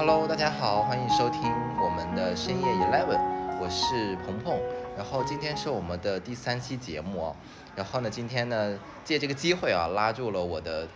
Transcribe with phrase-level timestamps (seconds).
[0.00, 1.42] Hello，大家好，欢迎收听
[1.78, 3.20] 我们的深夜 Eleven，
[3.60, 4.58] 我是鹏鹏。
[4.96, 7.36] 然后今天是我们的第三期节目哦。
[7.76, 10.88] 然后呢，今天呢，借这个机会啊，拉住了我的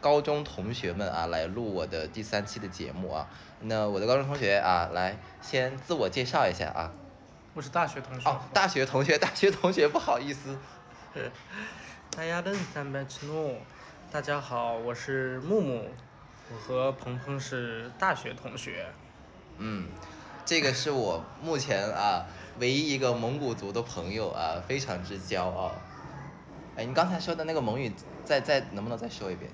[0.00, 3.28] 高中同学们啊，来录我的第三期的节目啊。
[3.62, 6.92] 那我的高中同学啊，来先自我介绍一下啊。
[7.52, 8.30] 我是大学同学。
[8.30, 10.56] 哦，大学同学，大学同学，不好意思。
[12.16, 13.54] 大家的三百七诺，
[14.12, 15.88] 大家好，我是木木。
[16.48, 18.86] 我和鹏鹏是大学同学，
[19.58, 19.88] 嗯，
[20.44, 22.26] 这个是我目前啊
[22.60, 25.72] 唯一一个蒙古族的朋友啊，非常之骄傲。
[26.76, 27.92] 哎，你刚才说的那个蒙语，
[28.24, 29.50] 再再能不能再说一遍？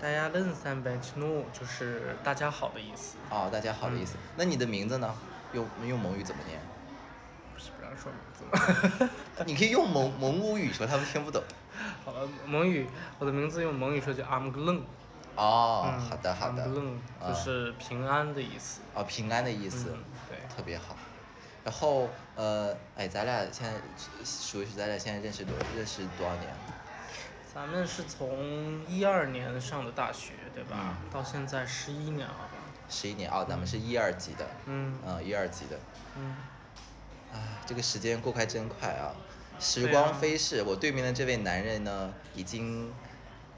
[0.00, 3.16] 大家认三百七努就是大家好的意思。
[3.28, 4.16] 哦，大家好的意思。
[4.36, 5.14] 那你的名字呢？
[5.52, 6.58] 用用蒙语怎么念？
[7.54, 9.10] 不是不让说名字吗？
[9.44, 11.42] 你可以用蒙蒙古语说，他们听不懂。
[12.06, 12.86] 好了，蒙语，
[13.18, 14.82] 我的名字用蒙语说叫阿姆格楞。
[15.36, 16.66] 哦，好的好的，
[17.28, 18.80] 就是平安的意思。
[18.94, 19.94] 哦，平安的意思，
[20.28, 20.96] 对，特别好。
[21.62, 23.72] 然后，呃，哎，咱俩现在
[24.24, 26.46] 属于是咱俩现在认识多认识多少年？
[27.52, 30.96] 咱们是从一二年上的大学，对吧？
[31.12, 32.50] 到现在十一年了吧？
[32.88, 34.46] 十一年哦，咱们是一二级的。
[34.66, 34.98] 嗯。
[35.04, 35.78] 嗯，一二级的。
[36.16, 36.36] 嗯。
[37.32, 39.12] 啊，这个时间过开真快啊！
[39.58, 42.92] 时光飞逝，我对面的这位男人呢，已经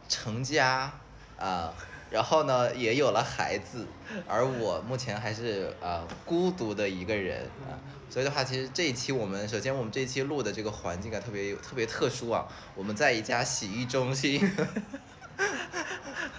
[0.08, 0.92] 成家。
[1.38, 1.72] 啊，
[2.10, 3.86] 然后呢，也有了孩子，
[4.26, 7.78] 而我目前还是啊孤独的一个人啊，
[8.10, 14.40] 所以的话，其实这一期我们首先我们这一期录的这个环境啊特别有特别特殊啊，我们在一家洗浴中心，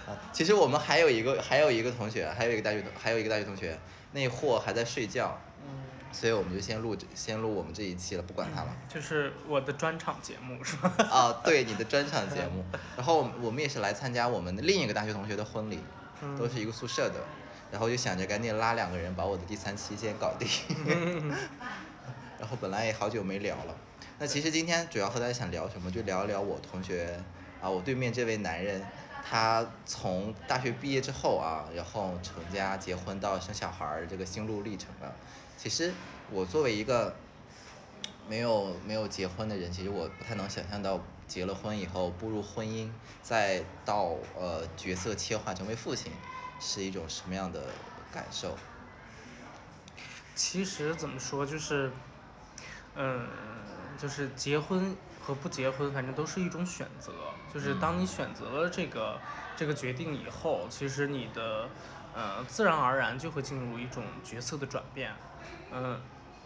[0.06, 3.78] 啊，其实我们还有一个还有一个同学，还有一个大学同还有一个大学同学，
[4.12, 5.40] 那货还在睡觉。
[6.12, 8.76] 所以我们就先录这，先录我们这一期了，不管他了。
[8.88, 10.92] 就是我的专场节目是吧？
[11.10, 12.64] 啊，对，你的专场节目。
[12.96, 15.78] 然后我们也是来参加我们的另一个大学同学的婚礼，
[16.38, 17.16] 都是一个宿舍的。
[17.70, 20.48] 然后就想着赶紧拉两个人把我的第三期先搞定。
[22.40, 23.76] 然后本来也好久没聊了，
[24.18, 27.22] 那其实今天主要和大家想聊什么，就聊一聊我同学
[27.62, 28.82] 啊，我对面这位男人，
[29.24, 35.12] 他从大学毕业之后啊，然后成家结婚到生小孩儿这个心路历程啊。
[35.62, 35.92] 其实
[36.30, 37.14] 我作为一个
[38.26, 40.98] 没有没有结婚的人，其实我不太能想象到
[41.28, 42.88] 结了婚以后步入婚姻，
[43.20, 46.10] 再到呃角色切换成为父亲，
[46.58, 47.60] 是一种什么样的
[48.10, 48.56] 感受。
[50.34, 51.92] 其实怎么说，就是，
[52.94, 53.28] 嗯，
[53.98, 57.34] 就是结婚和不结婚，反正都是一种选择。
[57.52, 59.20] 就是当你选择了这个
[59.54, 61.68] 这个决定以后，其实你的。
[62.12, 65.14] 呃，自然而然就会进入一种角色的转变，
[65.70, 66.00] 嗯，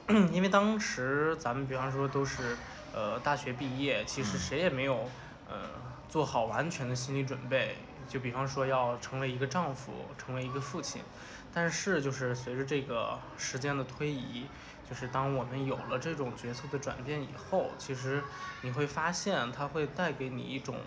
[0.32, 2.58] 因为当时咱们比方说都是
[2.92, 5.10] 呃大学毕业，其实谁也没有
[5.44, 11.02] 呃做好完全的心理准备，就比方说要成为一个丈夫，成为一个父亲，
[11.50, 14.50] 但是就是随着这个时间的推移，
[14.84, 18.26] 就是当我们有了这种角色的转变以后，其实
[18.60, 20.80] 你会发现它会带给你一种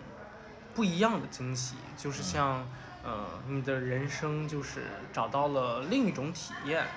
[0.73, 2.71] 不一样的惊喜，就是像。
[3.03, 6.89] 呃，你的人生就是找到了另一种体验，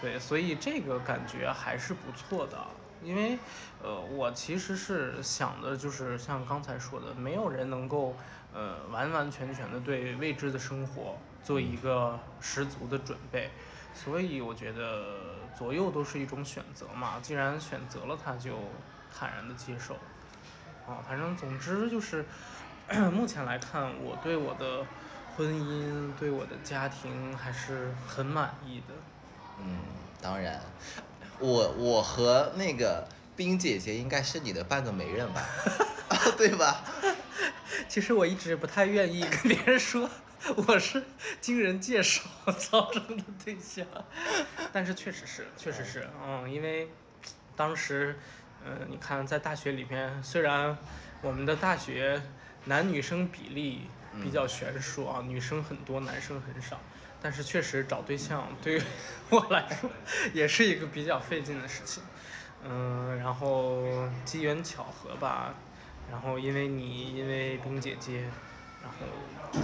[0.00, 2.66] 对，所以这个感觉还是不错的。
[3.02, 3.38] 因为，
[3.82, 8.16] 呃，我其实是想的，就是像刚才说的，没有人能够，
[8.52, 13.50] 呃，完完全全的对未知的生活做一个十足的准备。
[13.94, 15.16] 所以我觉得
[15.56, 18.58] 左右都是一种选择嘛，既然选择了，它就
[19.12, 19.94] 坦然的接受。
[20.86, 22.24] 啊，反正总之就是，
[23.12, 24.84] 目前来看，我对我的。
[25.36, 28.94] 婚姻对我的家庭还是很满意的。
[29.64, 29.78] 嗯，
[30.20, 30.60] 当然，
[31.38, 35.46] 我我和那个冰姐姐应该是你的半个媒人吧，
[36.36, 36.84] 对吧？
[37.88, 40.10] 其实我一直不太愿意跟别人说
[40.66, 41.02] 我是
[41.40, 42.22] 经人介绍
[42.58, 43.86] 造成的对象，
[44.72, 46.88] 但是确实是，确实是，嗯，因为
[47.56, 48.18] 当时，
[48.64, 50.76] 嗯，你看在大学里面，虽然
[51.20, 52.20] 我们的大学
[52.64, 53.90] 男女生比例。
[54.20, 56.80] 比较悬殊啊，女生很多，男生很少，
[57.20, 58.82] 但是确实找对象对于
[59.30, 59.90] 我来说
[60.32, 62.02] 也是一个比较费劲的事情，
[62.64, 65.54] 嗯，然后机缘巧合吧，
[66.10, 68.30] 然后因为你因为冰姐姐，
[68.82, 68.96] 然后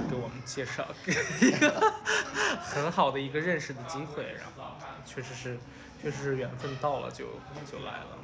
[0.08, 1.12] 给我们介绍给
[1.46, 1.92] 一个
[2.60, 4.62] 很好的一个认识的机会，然后
[5.06, 5.58] 确实是
[6.02, 7.24] 确实是缘分到了就
[7.70, 8.18] 就来了。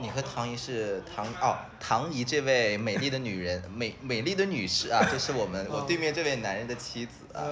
[0.00, 7.44] 你和唐姨是唐哦，唐姨这位美丽的女人，美美丽的女士啊，这是我们我对面这位男人的妻子啊。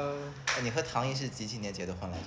[0.62, 2.25] 你和唐姨是几几年结的婚来着？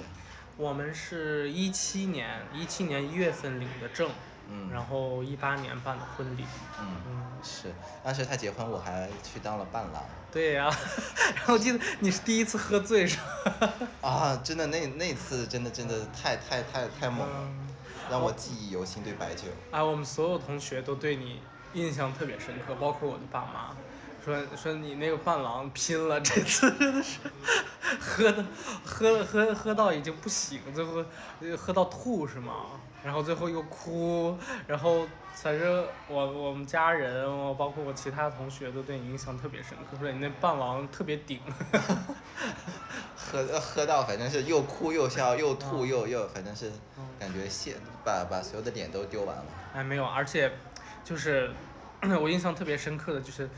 [0.58, 4.10] 我们是一七年，一七年一月份领的证。
[4.54, 6.44] 嗯然后一八年办的婚礼，
[6.82, 10.04] 嗯嗯，是，当时他结婚我还去当了伴郎。
[10.30, 10.70] 对呀、
[11.36, 13.18] 然后我记得你是第一次喝醉是
[13.60, 13.74] 吧？
[14.02, 17.70] 啊，真的那那次真的真的太太太太猛了，嗯
[18.10, 19.50] 让我记忆犹新对白酒。
[19.72, 21.42] 哎，我们所有同学都对你
[21.74, 23.78] 印象特别深刻，包括我的爸妈，
[24.24, 27.20] 说说你那个伴郎拼了，这次真的是
[28.00, 28.46] 喝的
[28.84, 31.06] 喝喝喝到已经不行，最后
[31.58, 32.82] 喝到吐是吗？
[33.02, 41.42] 然后最后又哭，然后反正我我们家人，我包括我其他同学都对你印象特别深刻，说你那伴郎特别顶。
[43.32, 49.46] 喝呃喝到反正是又哭又笑又吐嗯又又反正是嗯感觉现把把所有的脸都丢完了。
[49.74, 50.52] 哎，没有，而且
[51.04, 51.50] 就是
[52.22, 53.50] 我印象特别深刻的就是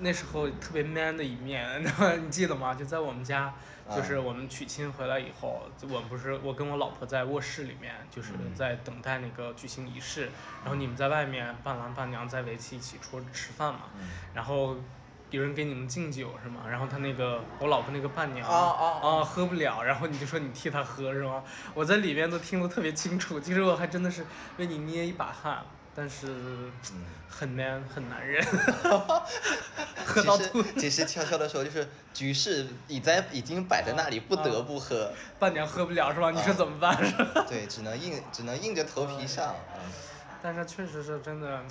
[0.00, 1.82] 那时候特别 man 的一面，
[2.24, 2.74] 你记得吗？
[2.74, 3.54] 就在我们家，
[3.94, 10.30] 就是嗯我们娶亲回来以后，就我们不是我跟我老婆在卧室里面，就是嗯在等待那个举行仪式，
[10.62, 14.76] 然后你们在外面伴郎伴娘在围起一起桌吃饭嘛，嗯然后。
[15.30, 16.64] 有人给你们敬酒是吗？
[16.68, 21.44] 然后他那个我老婆那个伴娘哦哦哦啊喝不了，然后你就说你替她喝是吗？
[21.74, 26.26] 我在里面都听得特别清楚，其实我还真的是为你捏一把汗，但是
[26.92, 28.44] 嗯很 man 很男人，
[30.04, 30.62] 喝到吐。
[30.62, 35.12] 其实其实悄悄的说，就是局势已在已经摆在那里，不得不喝。
[35.38, 36.30] 伴娘喝不了是吧？
[36.32, 37.46] 你说怎么办是吧？
[37.48, 39.54] 对，只能硬只能硬着头皮上。
[39.76, 39.80] 嗯
[40.42, 41.62] 但是确实是真的，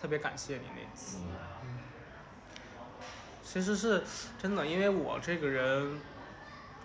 [0.00, 1.18] 特别感谢你那次。
[1.18, 1.36] 嗯
[3.44, 4.02] 其实是
[4.40, 6.00] 真的，因为我这个人，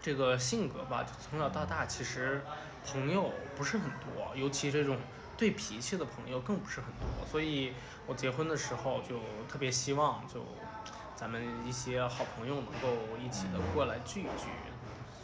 [0.02, 2.42] 这个性格吧，就从小到大其实
[2.86, 4.98] 朋友不是很多，尤其这种
[5.38, 7.74] 对脾气的朋友更不是很多，所以
[8.06, 10.46] 我结婚的时候就特别希望就
[11.16, 14.52] 咱们一些好朋友能够一起的过来聚一聚，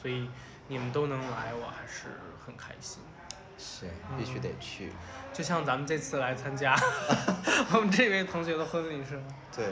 [0.02, 0.28] 所以
[0.68, 2.08] 你们都能来，我还是
[2.46, 3.04] 很开心。
[3.58, 4.92] 是必须得去。
[5.32, 6.76] 就像咱们这次来参加
[7.74, 9.24] 我们这位同学的婚礼是吗？
[9.56, 9.66] 对，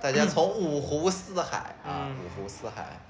[0.00, 3.00] 大家从五湖四海啊，嗯五湖四海。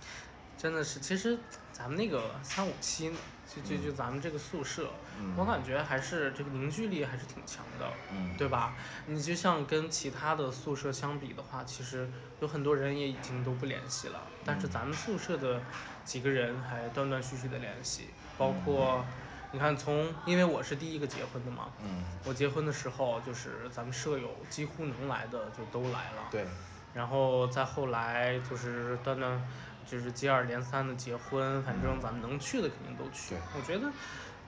[0.58, 1.38] 真的是，其实
[1.70, 3.12] 咱们那个三五七，
[3.46, 4.88] 就就就咱们这个宿舍，
[5.20, 8.74] 嗯我感觉还是这个凝聚力还是挺强的，嗯对吧？
[9.06, 12.08] 你就像跟其他的宿舍相比的话，其实
[12.40, 15.60] 有很多人也已经都不联系了，但是嗯咱们宿舍的
[16.06, 18.08] 几个人还断断续续的联系，
[18.38, 19.04] 包括
[19.52, 26.46] 你看从，因为我是第一个结婚的嘛，嗯，我结婚的时候就是咱们舍友几乎能来的就都来了，对，
[26.96, 29.38] 然后再后来就是断断，
[29.86, 33.36] 就是接二连三的结婚，反正咱们能去的肯定都去。
[33.54, 33.92] 我觉得，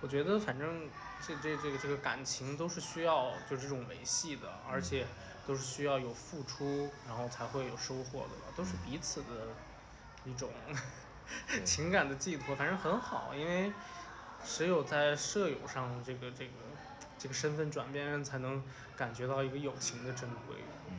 [0.01, 0.89] 我觉得反正
[1.21, 5.05] 这这这个这个感情都是需要就这种维系的，而且
[5.47, 9.55] 都是需要有付出，然后才会有收获的吧，都是彼此的
[10.25, 10.51] 一种
[11.67, 13.71] 情感的寄托，反正很好，因为
[14.43, 16.53] 只有在舍友上这个这个
[17.19, 18.63] 这个身份转变，才能
[18.97, 20.57] 感觉到一个友情的珍贵。
[20.91, 20.99] 嗯。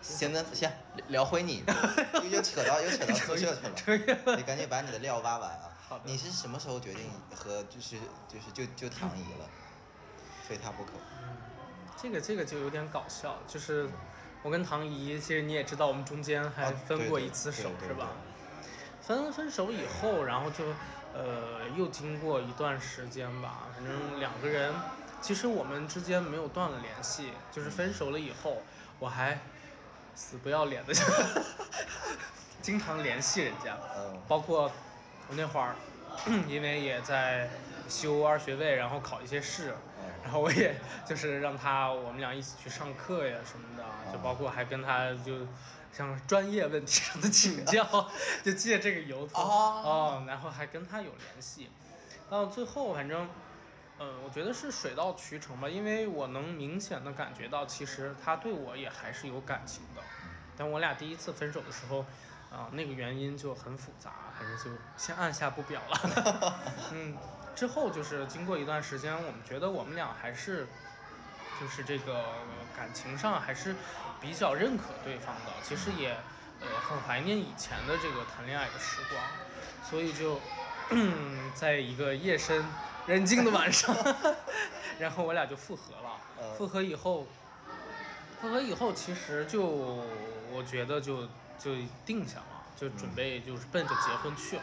[0.00, 0.70] 现在行，
[1.08, 1.64] 聊回你，
[2.14, 4.36] 又又扯到又扯到宿舍去了。
[4.36, 5.70] 你赶紧把你的料挖完啊！
[5.88, 7.96] 好的你是什么时候决定和就是
[8.28, 9.48] 就是就就唐姨了，
[10.46, 10.92] 非他不可？
[12.00, 13.88] 这个这个就有点搞笑，就是
[14.42, 18.08] 我跟唐姨，其实你也知道，我们中间还分过一次手是吧？
[19.00, 20.64] 分分手以后，然后就
[21.14, 24.72] 呃又经过一段时间吧，反正两个人，
[25.20, 28.62] 其实我们之间没有断了联系，就是分手了以后，
[28.98, 29.40] 我还
[30.18, 30.92] 死不要脸的，
[32.60, 34.70] 经常联系人家，嗯包括
[35.28, 35.76] 我那会儿，
[36.48, 37.48] 因为也在
[37.88, 40.74] 修二学位，然后考一些试，嗯然后我也
[41.06, 45.46] 就是让他我们俩一起去上课呀什么的，就包括还跟他就
[45.92, 48.10] 像专业问题上的请教，
[48.44, 49.46] 就借这个由头哦
[49.84, 51.70] 哦，然后还跟他有联系，
[52.28, 53.28] 到最后反正。
[54.00, 60.02] 嗯，我觉得是水到渠成吧，因为我能明显的感觉到，其实他对我也还是有感情的。
[60.56, 62.06] 但我俩第一次分手的时候，
[62.50, 66.60] 啊、那个原因就很复杂，还是就先按下不表了。
[66.92, 67.18] 嗯，
[67.54, 70.68] 之后就是经过一段时间，我们觉得我们俩还是，
[71.58, 73.76] 就是这个感情上还是
[74.20, 76.24] 比较认可对方的，其实也
[76.60, 79.28] 呃很怀念以前的这个谈恋爱的时光，
[79.82, 80.40] 所以就
[81.54, 82.72] 在一个夜深
[83.08, 83.96] 人静的晚上，
[85.00, 86.20] 然后我俩就复合了。
[86.36, 87.26] 呃复合以后，
[88.40, 91.26] 复合以后其实就我觉得就
[91.58, 91.74] 就
[92.04, 94.62] 定下了，就准备就是奔着结婚去了，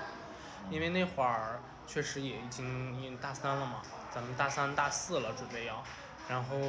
[0.70, 5.84] 因为那会儿确实也已经因为大三了嘛，咱们大三大四了准备要，
[6.28, 6.60] 然后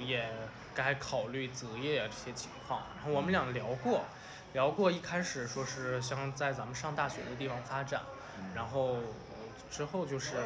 [0.00, 0.28] 也
[0.74, 4.04] 该考虑择业啊这些情况，然后我们俩聊过，
[4.52, 8.02] 聊过一开始说是想在咱们上大学的地方发展，
[8.54, 9.14] 然后
[9.70, 10.36] 之后就是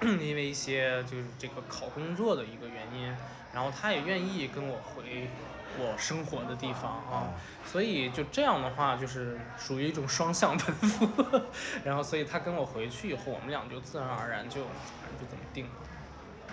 [0.00, 3.14] 因为一些就是这个考工作的一个原因，
[3.52, 5.28] 然后他也愿意跟我回
[5.76, 7.34] 我生活的地方啊，
[7.64, 11.06] 所以就这样的话就是属于一种双向奔赴，
[11.84, 14.64] 然后所以他跟我回去以后，我们俩就自然而然就
[15.02, 15.72] 反正就怎么定了。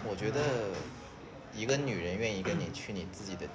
[0.03, 0.75] 我觉得
[1.53, 3.47] 一个女人愿意跟你 去你自己的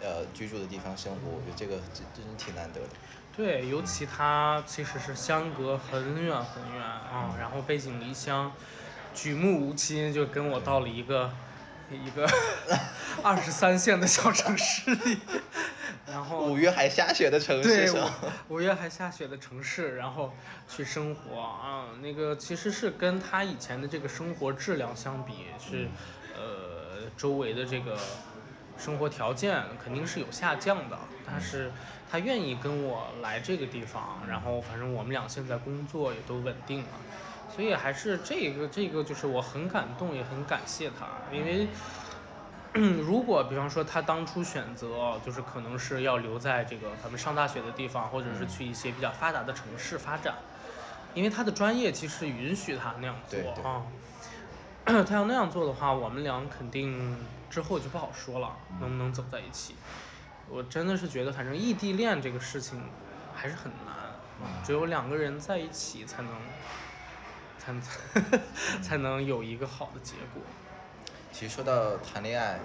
[0.00, 2.90] 呃居住的地方生活，我觉得这个真真是挺难得的。
[3.36, 8.54] 对，尤其他其实是相隔很远很远啊，然后背井离乡，
[9.14, 11.30] 举目无亲，就跟我到了一个
[11.90, 12.28] 一个
[13.22, 15.18] 二十三线的小城市里，
[16.06, 18.02] 然后五月还下雪的城市对，
[18.48, 20.34] 五月还下雪的城市，然后
[20.68, 21.40] 去生活。
[21.40, 25.88] 啊，那个其实是跟他以前的这个生活质量相比，是
[26.34, 27.96] 呃周围的这个
[28.76, 31.70] 生活条件肯定是有下降的，但是
[32.10, 36.88] 他愿意跟我来这个地方，然后反正我们俩现在工作也都稳定了，
[37.54, 41.68] 所以还是这个这个就是我很感动，也很感谢他，因为。
[42.76, 50.34] 如果比方说他当初选择就是可能是要留在这个咱们上大学的地方，或者是去一些比较发达的城市发展，
[51.14, 53.86] 因为他的专业其实允许他那样做啊。
[55.06, 57.16] 他要那样做的话，我们俩肯定
[57.48, 59.76] 之后就不好说了，能不能走在一起。
[60.48, 62.82] 我真的是觉得，反正异地恋这个事情
[63.32, 63.94] 还是很难，
[64.64, 66.32] 只有两个人在一起才能，
[67.64, 67.82] 才能
[68.82, 70.42] 才能有一个好的结果。
[71.32, 72.60] 其实说到谈恋爱，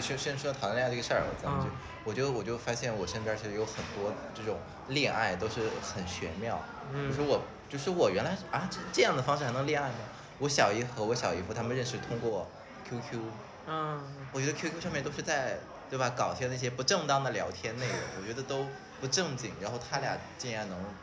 [0.00, 1.72] 先先说谈恋爱这个事儿，咱们就、嗯
[2.04, 9.96] 我就我就发现我身边其实有很多这种恋爱都是很玄妙，嗯就是我就是我原来啊这这样的方式还能恋爱吗？
[10.36, 12.46] 我小姨和我小姨夫他们认识通过
[12.86, 13.32] QQ，
[13.64, 15.58] 嗯，我觉得 QQ 上面都是在
[15.88, 18.68] 对吧搞些那些不正当的聊天内容，我觉得都
[19.00, 20.94] 不正经，然后他俩竟然能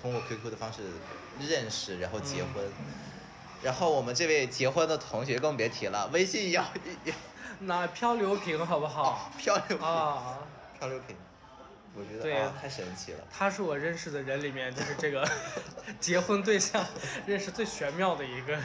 [0.00, 0.80] 通过 QQ 的方式
[1.40, 2.70] 认识，然后结婚。
[3.62, 6.62] 然后我们这位结婚的同学更别提了，微信要
[7.04, 7.14] 要
[7.60, 9.32] 那漂流瓶好不好？
[9.36, 10.38] 漂流瓶，啊，
[10.78, 11.16] 漂流瓶，
[11.94, 13.18] 我觉得对得啊太神奇了。
[13.36, 15.28] 他是我认识的人里面，就是这个
[15.98, 16.86] 结婚对象
[17.26, 18.56] 认识最玄妙的一个，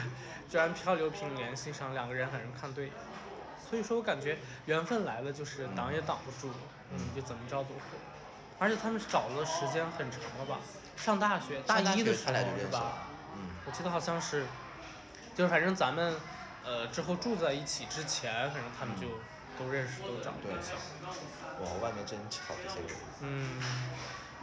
[0.48, 2.92] 居然漂流瓶联系上，两个人还能看对眼。
[3.68, 6.52] 所以说我感觉缘分来了，就是挡也挡不住，
[6.92, 7.80] 嗯，就怎么着都会。
[8.60, 10.60] 而且他们找了时间很长了吧？
[10.96, 13.08] 上大学大一的时候是吧？
[13.36, 14.46] 嗯，我记得好像是，
[15.34, 16.20] 就是反正咱们
[16.62, 19.08] 呃之后住在一起之前，反正他们就
[19.56, 20.78] 都认识，都找对象。
[21.60, 22.90] 哇，外面真吵这些人。
[23.20, 23.60] 嗯，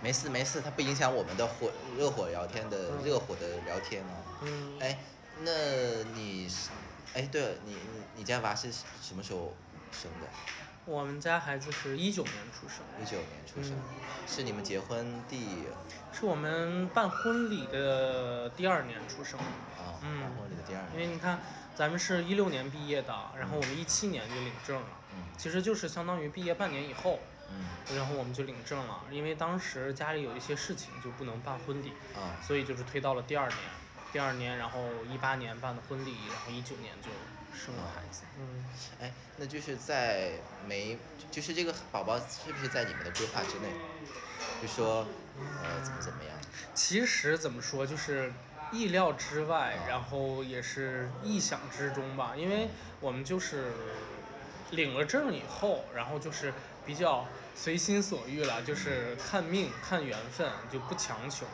[0.01, 4.23] 没事没事，它不影响我们的火热火聊天的嗯热火的聊天啊。
[4.41, 4.97] 嗯哎，
[5.37, 6.71] 那你是，
[7.13, 9.53] 哎，对了，你你你家娃是什么时候
[9.91, 10.29] 生的？
[10.85, 13.83] 我们家孩子是一九年出生，一九年出生，嗯
[14.27, 15.65] 是你们结婚第
[16.13, 19.39] 是我们办婚礼的第二年出生。
[19.39, 20.93] 啊，嗯办婚礼的第二年。
[20.93, 21.39] 因为你看，
[21.75, 27.19] 咱们是一六年毕业的，然后我们一七年就领证了，嗯其实就是相当于毕业半年以后，
[27.49, 29.03] 嗯然后我们就领证了。
[29.11, 33.57] 因为当时家里有一些事情就不能办婚礼，啊所以就是推到了第二年。
[34.11, 37.09] 第二年，然后一八年办的婚礼，然后一九年就
[37.53, 38.23] 生了孩子。
[38.37, 38.63] 嗯，
[38.99, 40.31] 哎，那就是在
[40.65, 40.97] 没，
[41.29, 43.73] 就是这个宝宝是不是在你们的规划之内？
[44.61, 45.07] 就说，
[45.63, 46.37] 呃，怎么怎么样？
[46.73, 48.31] 其实怎么说，就是
[48.71, 52.35] 意料之外，然后也是意想之中吧。
[52.35, 53.73] 因为我们就是
[54.71, 56.53] 领了证以后，然后就是
[56.85, 61.45] 比较随心所欲了，就是看命看缘分，就不强求。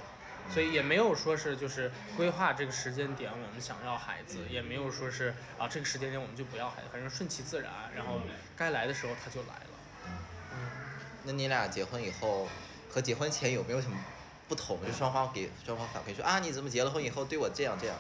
[0.53, 8.21] 所以也没有说是就是规划这个时间点我们想要孩子，也没有说是啊这个时间点我们就不要孩子，反正顺其自然，然后
[8.55, 9.79] 该来的时候他就来了。
[10.05, 10.11] 嗯，
[10.53, 10.57] 嗯。
[11.23, 12.47] 那你俩结婚以后
[12.89, 13.97] 和结婚前有没有什么
[14.47, 14.79] 不同？
[14.85, 17.97] 就双方给双方反馈说啊，你怎么结了婚以后对我这样这样，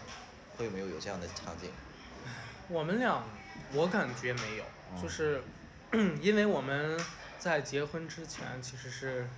[0.57, 1.69] 会有没有有这样的场景？
[2.69, 3.23] 我们俩，
[3.73, 4.65] 我感觉没有，
[5.01, 5.41] 就是，
[6.21, 6.97] 因为我们
[7.39, 9.29] 在结婚之前其实是，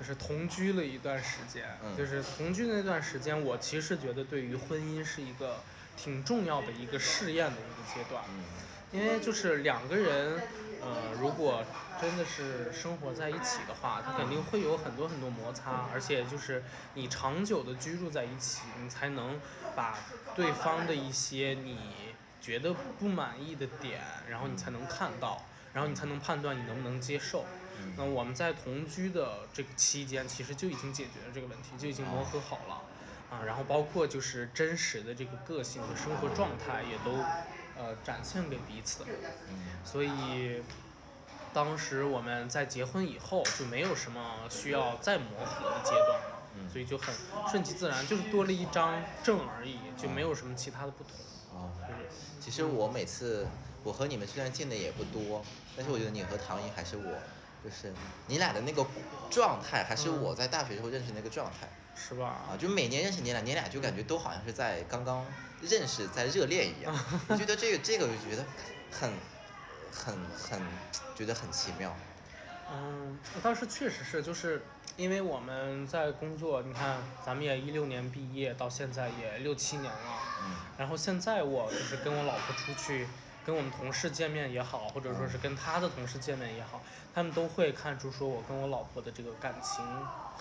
[0.00, 5.62] 就是同居了一段时间，嗯就是同居那段时间，我其实觉得对于婚姻是一个
[5.94, 8.42] 挺重要的一个试验的一个阶段，嗯
[8.92, 10.42] 因为就是两个人，
[10.80, 11.66] 呃，如果
[11.98, 16.64] 真的是生活在一起的话，他肯定会有很多很多摩擦，而且就是
[16.94, 19.38] 你长久的居住在一起，你才能
[19.74, 20.02] 把
[20.32, 27.50] 对方的一些你觉得不满意的点，然后你才能看到，然后你才能判断你能不能接受。
[27.80, 32.84] 嗯那我们在同居的这个期间，其实就已经解决了这个问题，就已经磨合好了。
[33.30, 37.12] 啊，然后包括就是真实的这个个性和生活状态也都
[37.76, 39.04] 呃展现给彼此，
[39.48, 40.64] 嗯所以
[41.52, 47.14] 当时我们在结婚以后就没有什么需要再磨合的阶段了，嗯所以就很
[47.52, 51.12] 顺其自然，就是多了一张证而已，就没有什么其他的不同。
[51.52, 51.70] 哦，
[52.40, 53.46] 其实我每次
[53.84, 55.44] 我和你们虽然见的也不多，
[55.76, 57.22] 但是我觉得你和唐英还是我，
[57.62, 57.92] 就是
[58.26, 58.86] 你俩的那个
[59.30, 62.42] 状态，还是我在大学时候认识那个状态，是吧？
[62.50, 65.24] 啊，就每年认识你俩，你俩就感觉都好像是在刚刚
[65.60, 66.94] 认识，在热恋一样。
[67.28, 68.44] 我觉得这个这个，我就觉得
[68.90, 69.12] 很
[69.92, 70.60] 很很
[71.14, 71.94] 觉得很奇妙。
[72.72, 74.62] 嗯，当时确实是，就是
[74.96, 79.98] 因为我们在工作，你看咱们也一六年毕业，到现在也六七年了。
[80.42, 80.56] 嗯。
[80.78, 83.06] 然后现在我就是跟我老婆出去，
[83.44, 86.82] 跟我们同事见面也好，或者说是跟他的同事见面也好，
[87.14, 89.84] 他们都会看出说我跟我老婆的这个感情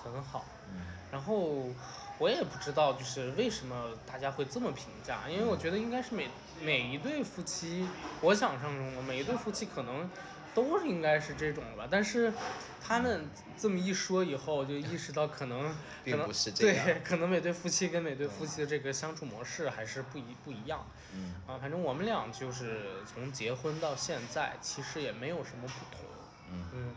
[0.03, 0.45] 很好。
[0.73, 0.81] 嗯。
[1.11, 1.69] 然后
[2.17, 6.27] 我也不知道就是为什么大家会这么评价，因为我觉得应该是每
[6.61, 7.87] 每一对夫妻，
[8.21, 10.09] 我想象中的每一对夫妻可能。
[10.53, 12.33] 都应该是这种吧，但是
[12.81, 15.73] 他们这么一说以后，就意识到可能
[16.05, 16.27] 可能
[16.57, 20.85] 对，可能每对夫妻跟每对夫妻的这个相处模式还是不一不一样。
[21.13, 21.35] 嗯。
[21.47, 26.05] 啊，反正我们俩就是从结婚到现在，其实也没有什么不同。
[26.51, 26.65] 嗯。
[26.73, 26.95] 嗯。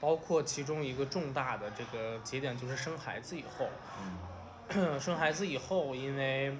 [0.00, 3.68] 包括其中一个重大的这个节点就是生孩子以后。
[4.70, 4.98] 嗯。
[5.00, 6.56] 生孩子以后，因为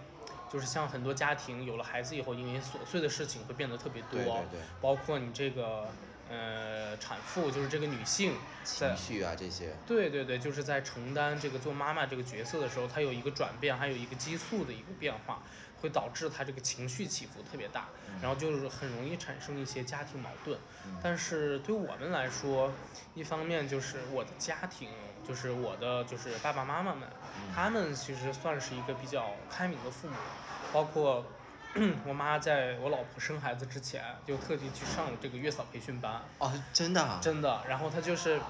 [0.50, 4.10] 就是像很多家庭有了孩子以后，因为琐碎的事情会变得特别多。
[4.12, 4.60] 对对对。
[4.80, 5.88] 包括你这个。
[6.30, 8.32] 呃，产妇就是这个女性
[8.62, 15.42] 情绪啊这些，对对对，就是在承担这个做妈妈这个角色的时候，她有一个转变，还有一个激素的一个变化，
[15.80, 17.90] 会导致她这个情绪起伏特别大，
[18.22, 20.60] 然后就是很容易产生一些家庭矛盾。
[21.02, 22.78] 但是对我们来说，
[23.14, 24.88] 一方面就是我的家庭，
[25.24, 27.08] 就是我的就是爸爸妈妈们，
[27.52, 30.14] 他们其实算是一个比较开明的父母，
[30.70, 31.39] 包括。
[32.04, 36.20] 我妈在我老婆生孩子之前，就特地去上了这个月嫂培训班。
[36.38, 37.20] 哦，真的？
[37.22, 37.62] 真的。
[37.68, 38.40] 然后她就是，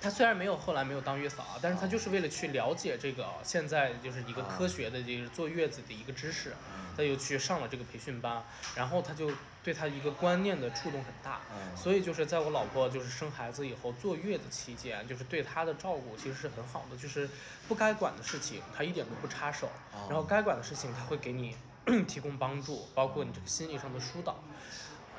[0.00, 6.56] 她虽然没有后来没有当月嫂啊，但是她就是为了去了解这个现在就是一个科学的就是坐月子的一个知识，
[6.96, 8.42] 她又去上了这个培训班。
[8.74, 9.30] 然后她就
[9.62, 11.42] 对她一个观念的触动很大。
[11.76, 17.28] 所以就是在我老婆就是生孩子以后坐月子期间，就是对她的照顾其实是很好的，就是
[17.68, 19.70] 不该管的事情她一点都不插手，
[20.08, 21.54] 然后该管的事情她会给你。
[22.06, 24.36] 提供帮助，包括你这个心理上的疏导，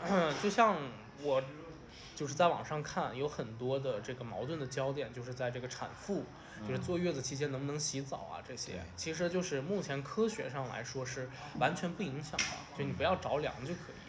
[0.41, 0.78] 就像
[1.22, 1.41] 我
[2.15, 6.26] 就是在网上看，有很多的这个矛盾的焦点，就是在这个产妇，
[6.67, 12.46] 就是坐月子期间能不能洗澡啊这些，其实就是目前科学上来说是完全不影响的，
[12.78, 14.02] 就你不要着凉就可以。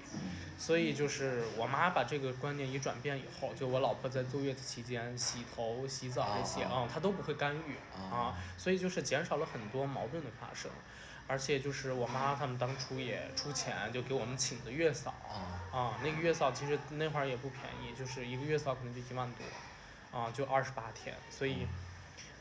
[0.59, 10.71] 所以就是我妈把这个观念一转变以后，就我老婆在坐月子期间洗头、洗澡这些啊，她都不会干预啊，所以就是减少了很多矛盾的发生。
[11.33, 15.15] 而且就是我妈他们当初也出钱，就给我们请的月嫂
[15.73, 21.67] 啊，那个月嫂其实那会儿也不便宜，就是一个月嫂可能就一万多，啊，就二十八天，所以，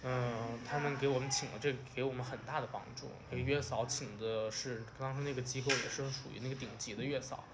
[0.04, 3.10] 嗯，他们给我们请了这给我们很大的帮助。
[3.30, 7.46] 那个月嫂请的是当时那个机构也是属于那个顶级的月嫂，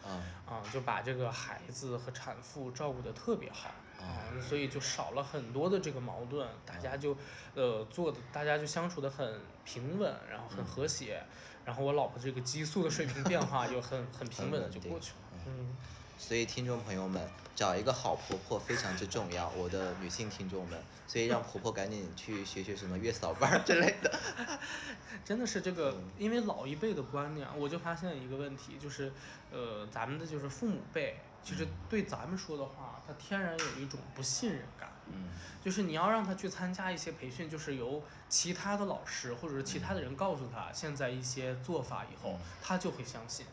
[0.47, 3.69] 啊，就把这个孩子和产妇照顾的特别好。
[3.99, 7.15] 啊，所以就少了很多的这个矛盾，大家就，
[7.55, 11.23] 呃，做的大家就相处的很平稳，然后很和谐，
[11.65, 15.41] 然后我老婆这个激素的水平变化就很很平稳的就过去了。
[15.45, 15.75] 嗯。
[16.19, 17.21] 所以听众朋友们，
[17.55, 24.19] 找一个好婆婆非常之重要，我的女性听众们，所以让婆婆赶紧去学学什么月嫂班之类的。
[25.23, 29.13] 真的是这个，因为老一辈的观念，我就发现一个问题，就是，
[29.51, 31.19] 呃，咱们的就是父母辈。
[31.47, 34.91] 其实对咱们说的话，他天然有一种不信任感。
[35.05, 35.29] 嗯，
[35.63, 43.45] 就是你要让他去参加一些培训，就是由其他的老师或者是其他的人告诉他现在一些做法以后，他就会相信。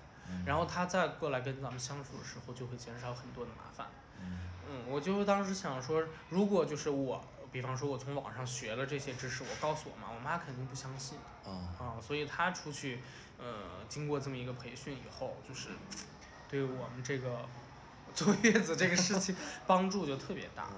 [0.44, 3.87] 然后他再过来跟咱们相处的时候，就会减少很多的麻烦。
[4.20, 11.16] 嗯，我就当时想说，如果就是我，比方说我从网上学了这些知识，我告诉我妈，我妈肯定不相信。
[11.44, 13.00] 啊，所以她出去，
[13.38, 15.68] 呃，经过这么一个培训以后，就是
[16.50, 17.48] 对我们这个。
[18.16, 19.35] 坐月子这个事情
[19.66, 20.70] 帮助就特别大。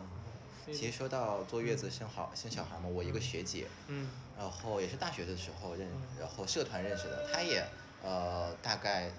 [0.64, 7.64] 其实说到坐月子生好生小孩嘛，我一个学姐，嗯，然后也是大学的时候认，然后社团认识的，她也
[8.03, 9.12] 呃大概，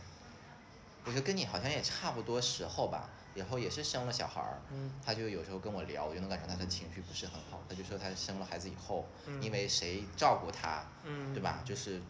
[1.05, 9.07] 我觉得跟你好像也差不多时候吧，然后也是生了小孩儿，嗯，她就有时候跟我聊，我就能感觉她的情绪不是很好，她就说她生了孩子以后，
[9.41, 11.61] 因为谁照顾她，嗯，对吧？
[11.65, 12.01] 就是，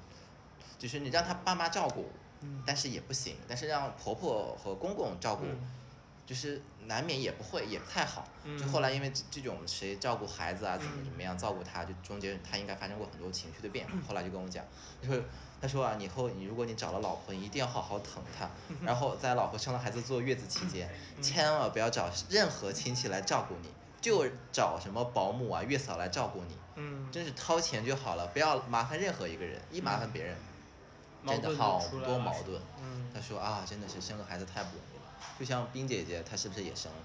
[0.79, 5.45] 就是你让她爸妈照顾，嗯，但是也不行，但是让婆婆和公公照顾。
[6.27, 8.27] 就是难免也不会也不太好，
[8.59, 13.93] 就后来因为这种谁照顾孩子啊，怎么怎么样照顾他，就中间他应该发生过很多情绪的变化。
[14.09, 14.65] 后来就跟我讲，
[15.01, 15.23] 就是
[15.61, 18.49] 他说啊，以后你如果你找了老婆，你一定要好好疼她，
[18.85, 20.89] 然后在老婆生了孩子坐月子期间，
[21.21, 23.69] 千万不要找任何亲戚来照顾你，
[24.01, 30.35] 就找什么保姆啊、月嫂来照顾你，嗯，真是掏钱就好了，不要麻烦任何一个人，一麻烦别人，
[31.25, 32.61] 真的好多矛盾。
[32.81, 33.09] 嗯。
[33.13, 34.96] 他说啊，真的是生个孩子太不容易了。
[35.39, 36.99] 就像冰姐姐，她是不是也生了？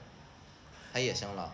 [0.92, 1.52] 她也生了。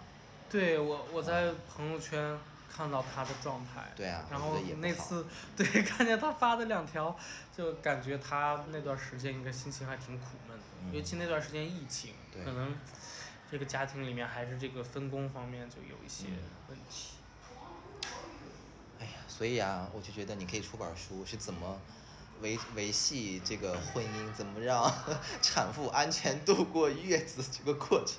[0.51, 3.93] 对我，我在朋友圈看到她的状态。
[3.97, 4.25] 对啊。
[4.31, 7.17] 然后那次，对， 看见她发的两条，
[7.57, 12.75] 就感觉她那段时间应该心情还挺苦闷的，尤其那段时间疫情，可能
[13.51, 16.27] 这个家庭里面还是这个分工方面就有一些
[16.69, 17.15] 问题。
[19.01, 21.81] 哎呀，所以啊，我就觉得你可以出本书，是怎么
[22.41, 24.93] 维维系这个婚姻，怎么让
[25.43, 28.17] 产妇安全度过月子这个过程。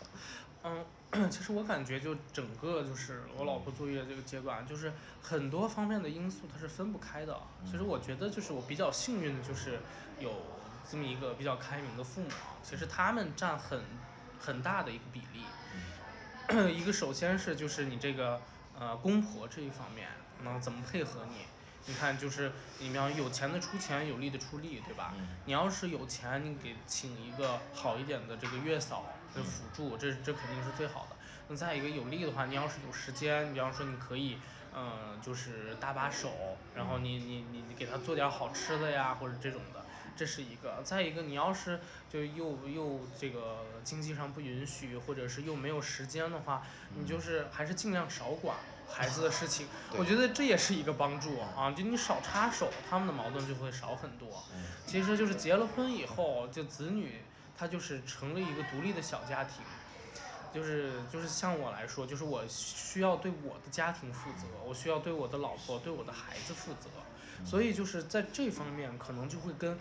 [0.63, 0.85] 嗯，
[1.31, 7.39] 其实我感觉就整个就是我老婆坐月这个阶段，就是很多方面的因素它是分不开的。
[7.65, 9.79] 其实我觉得就是我比较幸运的就是
[10.19, 10.31] 有
[10.89, 12.29] 这么一个比较开明的父母，
[12.63, 13.81] 其实他们占很
[14.39, 15.45] 很大的一个比例。
[16.75, 18.41] 一个首先是就是你这个
[18.77, 20.07] 呃公婆这一方面。
[20.41, 21.35] 能怎么配合你？
[21.89, 25.11] 你看，就是你们要有钱的出钱，有力的出力，对吧？
[25.45, 31.15] 你要是有钱，你给请一个好一点的这个月嫂的辅助，这这肯定是最好的。
[31.47, 34.37] 那再一个有力的话，你要是有时间，比方说你可以，
[34.75, 39.83] 嗯，就是搭把手，然后你你你你给他做点好吃的呀，或者这种的，
[40.15, 40.83] 这是一个。
[40.83, 46.61] 再一个，你要是就又又这个经济上不允许，或者是又没有时间的话，
[46.95, 48.55] 你就是还是尽量少管。
[48.91, 54.43] 孩子的事情，我觉得这也是一个帮助啊，就你少插手，他们的矛盾就会少很多。
[54.85, 57.21] 其实就是结了婚以后，就子女
[57.57, 59.63] 他就是成了一个独立的小家庭，
[60.53, 66.89] 就是就是像我来说，就是我需要对我的家庭负责，我需要对我的老婆、对我的孩子负责，
[67.45, 69.77] 所以就是在这方面可能就会跟。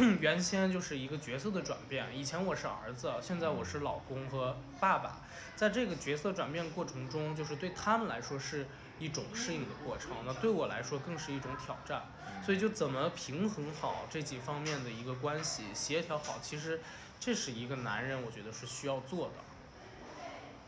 [0.20, 5.20] 原先就是一个角色的转变，以前我是儿子，现在我是老公和爸爸，
[5.56, 8.66] 在这个角色转变过程中，就是对他们来说是
[8.98, 12.02] 一种适应的过程，那对我来说更是一种挑战，
[12.44, 16.80] 所以就怎么平衡好这几方面的一个关系，协调好，其实
[17.18, 19.34] 这是一个男人我觉得是需要做的。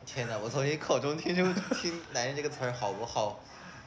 [0.04, 3.40] 天哪，我从你口中听出听男人这个词儿，好不好？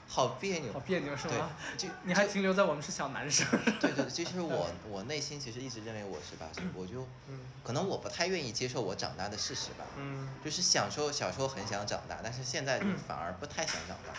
[0.08, 1.50] 好别扭，好别扭是吗？
[1.78, 3.46] 就你还停留在我们是小男生。
[3.80, 7.06] 对 对，就是我我内心其实一直认为我是八岁，我就，
[7.64, 9.86] 可能我不太愿意接受我长大的事实吧。
[9.98, 10.30] 嗯。
[10.44, 14.14] 就是小时候小时候很想长大，但是现在反而不太想长大。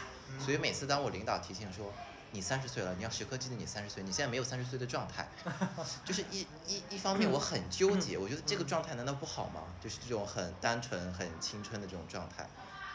[0.44, 1.92] 所以每次当我领导提醒说
[2.33, 5.29] 你三十岁了，你要时刻记得你三十岁，你现在没有三十岁的状态。
[6.05, 9.62] 就是一一一方面我很纠结，我觉得这个状态难道不好吗？
[9.81, 12.46] 就是这种很单纯、很青春的这种状态。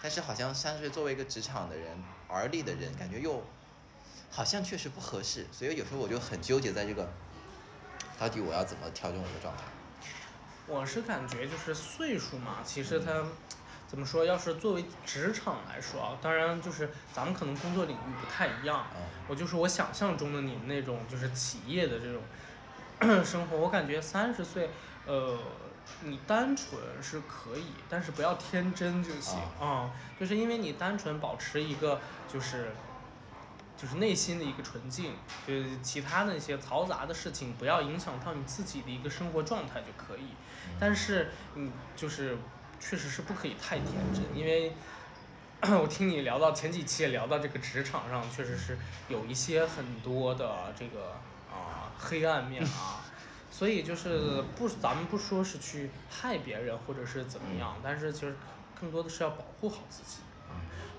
[0.04, 3.44] 但是好像三十岁作为一个职场的人，而立的人，感觉又
[4.30, 7.12] 好像确实不合适，所以有时候我就很纠结在这个，
[8.18, 9.64] 到底我要怎么调整我的状态？
[10.68, 13.26] 我是感觉就是岁数嘛，其实它
[13.88, 18.90] 怎么说，要是作为职场来说啊，当然就是咱们可能工作领域不太一样，
[19.28, 22.24] 我就是我想象中的你们那种就是企业的这种
[23.26, 24.72] 生活，我感觉三十岁，
[25.06, 25.38] 呃。
[26.00, 32.76] 你单纯是可以，但是不要天真就行啊，就是因为你单纯保持一个就是，
[33.78, 40.36] 就是内心的一个纯净，就是其他那些嘈杂的事情不要影响到你自己的一个生活状态就可以。
[40.80, 42.38] 但是你就是
[42.80, 44.76] 确实是不可以太天真，因为
[45.62, 53.06] 我听你聊到前几期也聊到这个职场上确实是有一些很多的这个啊黑暗面啊。
[53.62, 58.36] 所以就是不，咱们不说是去害别人或者是怎么样，但是其实
[58.74, 60.18] 更多的是要保护好自己。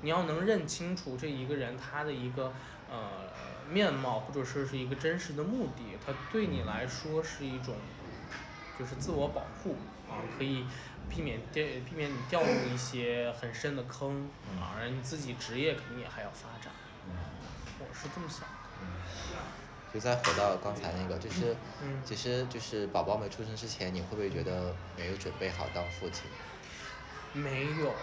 [0.00, 2.54] 你要能认清楚这一个人他的一个
[2.88, 3.32] 呃
[3.68, 7.74] 面貌，或者说是一个真实的目的，他对你来说是一种
[8.78, 9.74] 就是自我保护
[10.08, 10.64] 啊，可以
[11.10, 16.72] 避免掉避免你掉入一些很深的坑啊，而你自己职业肯定也还要发展。
[17.80, 18.56] 我是这么想的。
[19.92, 21.54] 就再回到刚才那个，就是，
[22.02, 26.24] 其实就是宝宝没出生之前，你会不会觉得没有准备好当父亲？
[27.34, 27.94] 没有，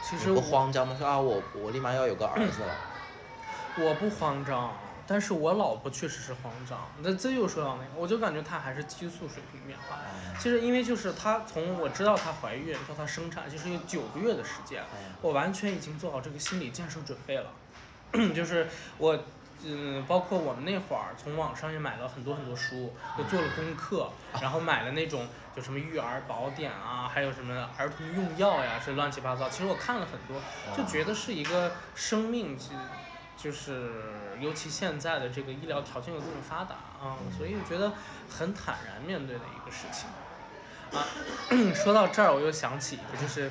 [0.00, 0.94] 其实不慌张吗？
[0.96, 2.78] 说啊，我我立马要有个儿子了。
[3.74, 4.76] 我不慌张，
[5.06, 6.78] 但是我老婆确实是慌张。
[7.00, 9.98] 那这又说到那个，我就感觉她还是激素水平变化。
[10.38, 14.84] 其实因为就是她从我知道她怀孕到她生产，就是有九个月的时间，
[15.20, 17.52] 我完全已经做好这个心理建设准备了，
[18.32, 19.18] 就是我。
[19.64, 29.48] 嗯，包括我们那会儿从网上也买了很多很多书，就做了功课，然后买了那种就什么育儿宝典啊，还有什么儿童用药呀，这乱七八糟。
[29.48, 30.40] 其实我看了很多，
[30.76, 32.66] 就觉得是一个生命，就
[33.36, 33.90] 就是
[34.40, 37.92] 尤其现在的这个医疗条件又这么发达啊，所以我觉得
[38.28, 40.08] 很坦然面对的一个事情。
[40.92, 41.06] 啊，
[41.74, 43.50] 说到这儿我又想起一个，就是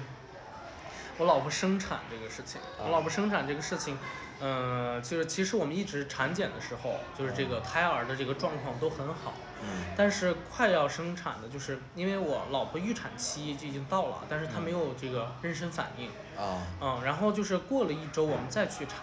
[1.17, 3.97] 我老婆生产这个事情，我老婆生产这个事情，
[4.41, 18.95] 嗯，就是其实我们一直产检的时候，就是这个胎儿的这个状况都很好，嗯，但是快要生产的，就是因为我老婆预产期就已经到了，但是她没有这个妊娠反应，啊，嗯，然后就是过了一周我们再去查。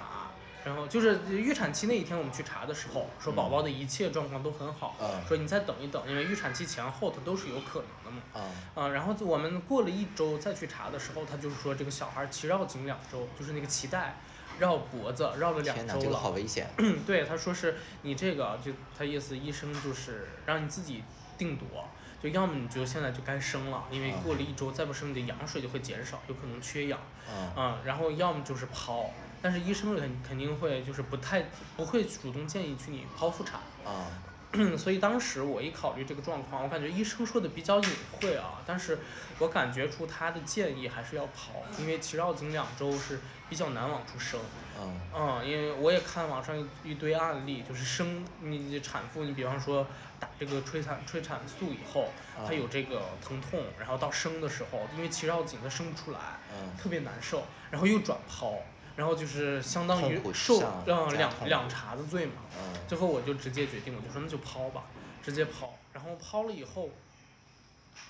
[0.64, 4.96] 然后就是预产期那一天，我们去查的时候，说宝宝的一切状况都很好，
[5.26, 8.22] 说你再等一等，因为预产期前后它都是有可能的嘛。
[8.34, 14.18] 啊，嗯，然后我们过了一周再去查的时候，他就是说这个小孩脐绕颈两周，就是那个脐带
[14.58, 16.00] 绕脖子绕了两周了。
[16.00, 16.66] 这个好危险。
[17.06, 21.04] 对，他说是你这个就他意思，医生就是让你自己
[21.36, 21.88] 定夺，
[22.20, 26.98] 就要么你就现在就该生了，因为过了一周再不生，你的羊水就会减少，有可能缺氧。
[27.56, 29.10] 嗯，然后要么就是剖。
[29.40, 34.10] 但是医生肯肯定会就是不太不会主动建议去你剖腹产啊，
[34.78, 38.98] 所以当时我一考虑这个状况，我感觉医生说的比较隐晦啊，但是
[39.38, 44.40] 我感觉出他的建议还是要剖，因为脐绕颈两周是比较难往出生，
[44.80, 49.86] 嗯，嗯，因为我也看网上一堆案例，就是生你产妇，你比方说
[50.18, 52.14] 打这个催产催产素以后，
[52.46, 58.62] 她有这个疼痛，然后到生的时候，因为脐绕颈她生不出来，嗯，特别难受，然后又转剖。
[58.98, 62.42] 然后就是相当于受让两两茬子罪嘛，
[62.88, 64.86] 最后我就直接决定，我就说那就抛吧，
[65.22, 65.72] 直接抛。
[65.92, 66.90] 然后抛了以后，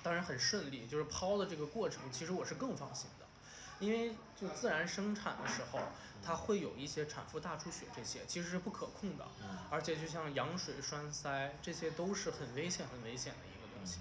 [0.03, 3.27] 当然很顺利，就是抛的这个过程，其实我是更放心的，
[3.81, 5.79] 因为就自然生产的时候，
[6.25, 9.27] 它会有一些产妇大出血这些，其实是不可控的，
[9.69, 13.99] 而且就像羊水栓塞，这些都是很危险很危险的一个东西，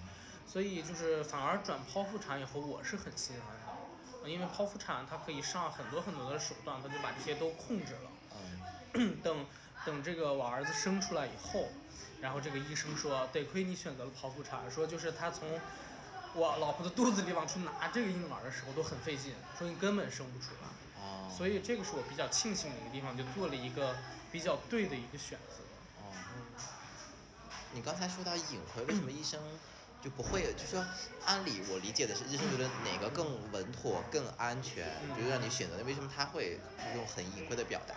[0.47, 3.66] 所以就是反而转剖腹产以后，我是很心安的。
[4.29, 8.11] 因为剖腹产它可以上很多很多的手段，他就把这些都控制了。
[8.93, 9.17] 嗯。
[9.23, 9.45] 等
[9.85, 11.67] 等这个我儿子生出来以后，
[12.19, 15.47] 然后这个医生说，得亏你选择了剖腹产，说就是他从
[16.33, 21.03] 我老婆的肚子里往出拿这个婴儿的时候都很费劲，说你根本生不出来。
[21.03, 21.31] 哦。
[21.35, 23.95] 所以这个是我比较庆幸的一个地方，就做了一个
[24.31, 25.63] 比较对的一个选择。
[26.01, 26.11] 哦。
[27.73, 29.39] 你刚才说到隐晦，为什么 医生？
[30.01, 30.85] 就不会，就说
[31.25, 35.83] 按理我理解的是，医生觉得哪个更稳妥、更安全，就让你选择。
[35.83, 36.59] 为什么他会
[36.95, 37.95] 用很隐晦的表达？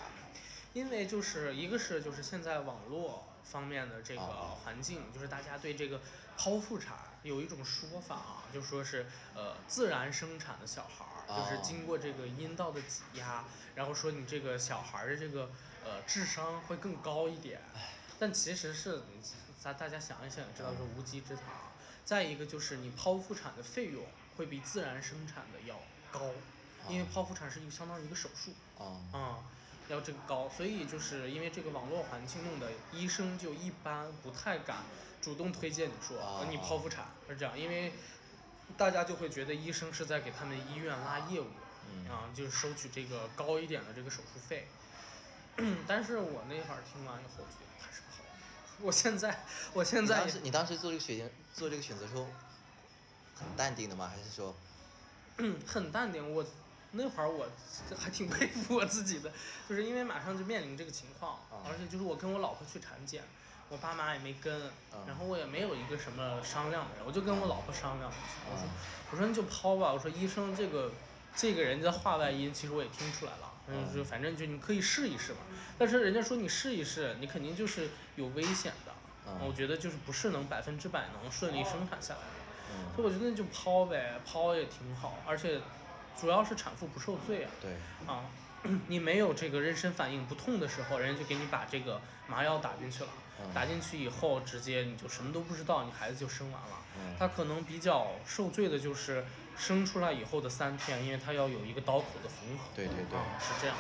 [0.73, 6.01] 因为就是一个是就是现在网络方面的这个环境，就是大家对这个
[6.39, 15.51] 剖腹产有一种说法啊，就说是呃自然生产的小孩儿，就是经过这个阴道的挤压，然后说你这个小孩儿的这个
[15.85, 17.61] 呃智商会更高一点。
[18.19, 19.03] 但其实是
[19.61, 21.45] 咱大家想一想，也知道是无稽之谈。
[22.05, 24.05] 再一个就是你剖腹产的费用
[24.37, 25.79] 会比自然生产的要
[26.11, 26.31] 高，
[26.89, 28.53] 因为剖腹产是一个相当于一个手术，
[29.13, 29.45] 啊，
[29.89, 34.79] 要这个高，所以就是因为这个网络环境弄的，医生就一般不太敢
[35.21, 37.93] 主动推荐你说你剖腹产是这样，因为
[38.77, 41.47] 大家就会觉得医生是在给他们医院拉业务，
[42.09, 44.67] 啊，就是收取这个高一点的这个手术费，
[45.87, 48.01] 但是我那会儿听完以后觉得还是。
[48.83, 50.25] 我现在，我现在。
[50.25, 52.27] 你当时你当时做这个决定，做这个选择时候，
[53.39, 54.11] 很淡定的吗？
[54.15, 54.55] 还是说？
[55.67, 56.45] 很淡定，我
[56.93, 57.49] 那会儿我
[57.99, 59.33] 还挺佩服我自己的，
[59.69, 63.23] 就是因为马上就面临这个情况，而且就是我跟我老婆去产检，
[63.69, 64.71] 我爸妈也没跟，
[65.07, 68.13] 然后我也没有一个什么商量的人，我就跟我老婆商量，
[68.51, 68.69] 我说
[69.13, 70.93] 我说你就抛吧，我说医生这个
[71.35, 73.50] 这个人家话外音其实我也听出来了。
[73.73, 75.39] 嗯，就反正就你可以试一试嘛，
[75.79, 78.93] 但是人家说你试一试，你肯定就是有危险的。
[79.27, 82.27] 嗯，我觉得就是不是能百分之百能顺利生产下来的。
[82.73, 85.61] 嗯，所以我觉得就抛呗，抛也挺好，而且
[86.19, 87.51] 主要是产妇不受罪啊。
[87.61, 87.73] 对。
[88.07, 88.25] 啊，
[88.89, 93.11] 你没有这个妊娠反应不痛的时候，人家就给你把这个麻药打进去了。
[93.41, 93.55] 嗯。
[93.55, 96.77] 打进去以后，直接你就什么都不知道，你孩子就生完了。
[96.97, 97.15] 嗯。
[97.19, 99.25] 他可能比较受罪的就是
[99.61, 102.65] 生出来以后的三天，因为它要有一个刀口的缝合。
[102.75, 103.19] 对对对。
[103.39, 103.77] 是这样。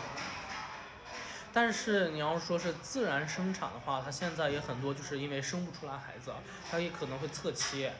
[1.53, 6.33] 但是你要说是自然生产的话，它现在也很多，就是因为生不出来孩子，
[6.71, 7.93] 它也可能会侧切。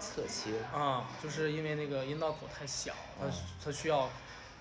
[0.00, 0.58] 侧切。
[0.74, 3.26] 啊，就是因为那个阴道口太小，它
[3.64, 4.10] 它需要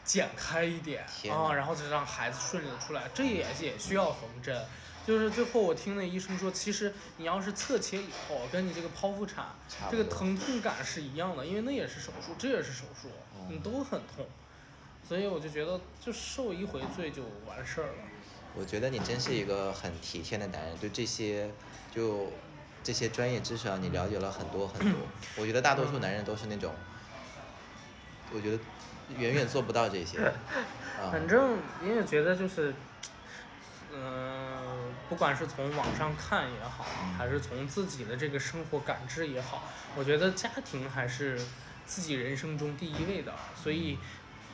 [0.06, 4.66] 剪开一点啊，然后再让孩子顺利的出来，这也也需要缝针。
[5.06, 9.46] 就是最后我听那医生说，其实你要是侧切以后，跟你这个剖腹产，
[9.90, 13.10] 这个疼痛感是一样的，因为那也是手术，这也是手术，
[13.50, 14.26] 你都很痛。
[15.08, 17.94] 所以我就觉得，就受一回罪就完事儿了。
[18.56, 21.50] 我觉得你真是一个很体贴的男人，对这些
[21.94, 22.32] 就
[22.84, 25.00] 这些专业知识啊，你了解了很多很多。
[25.36, 26.74] 我觉得大多数男人都是那种，
[28.34, 28.60] 我觉得
[29.18, 30.18] 远远做不到这些。
[31.12, 32.74] 反正你也觉得就是，
[33.94, 34.41] 嗯，
[35.12, 41.38] 不管是从网上看也好，还是从自己的这个生活感知也好，我觉得家庭还是
[41.86, 43.98] 自己人生中第一位的，所以。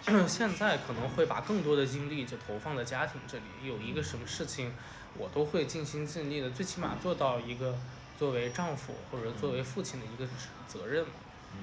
[0.25, 4.73] 现在可能会把更多的精力就投放在家庭这里，有一个什么事情，
[5.17, 7.77] 我都会尽心尽力的，最起码做到一个
[8.17, 10.25] 作为丈夫或者作为父亲的一个
[10.65, 11.03] 责任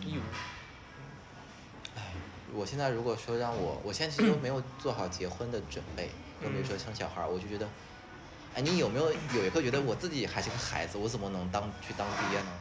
[0.02, 0.22] 义务。
[1.96, 2.12] 哎，
[2.52, 6.10] 我现在如果说让我，我现在其实都没有做好结婚的准备，
[6.42, 7.66] 更别说生小孩儿，我就觉得，
[8.54, 12.60] 哎，你有没有有一刻觉得我自己还是个孩子，我怎么能当去当爹呢？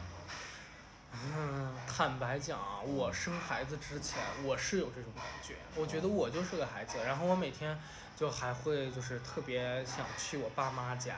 [1.12, 7.78] 嗯，坦白讲啊，我生孩子之前我是有这种感觉，我觉得我就是个孩子，然后我每天
[8.16, 11.16] 就还会就是特别想去我爸妈家。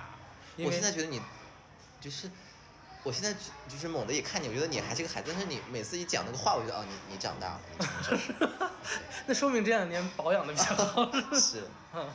[0.58, 1.22] 我现在觉得你，
[1.98, 2.30] 就是，
[3.02, 3.34] 我现在
[3.66, 7.62] 就是猛的一看你，我觉得你还是个孩子，但是你每次一讲那个话，我觉得哦，你你长大了。
[9.24, 11.10] 那说明这两年保养的比较好。
[11.40, 11.66] 是。
[11.92, 12.14] 嗯，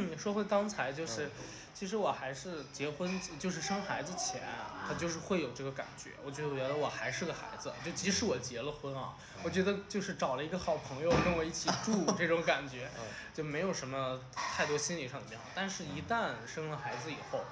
[0.18, 1.30] 说回刚才就是。
[1.74, 4.42] 其实我还是结婚就是生孩子前，
[4.86, 6.10] 他就是会有这个感觉。
[6.22, 12.90] 我觉得，我觉得我还是个孩子，就即使我结了婚啊，我觉得就是找了一个好朋友跟我一起住 这种感觉，
[13.32, 15.46] 就没有什么太多心理上的变化。
[15.54, 17.42] 但是，一旦生了孩子以后，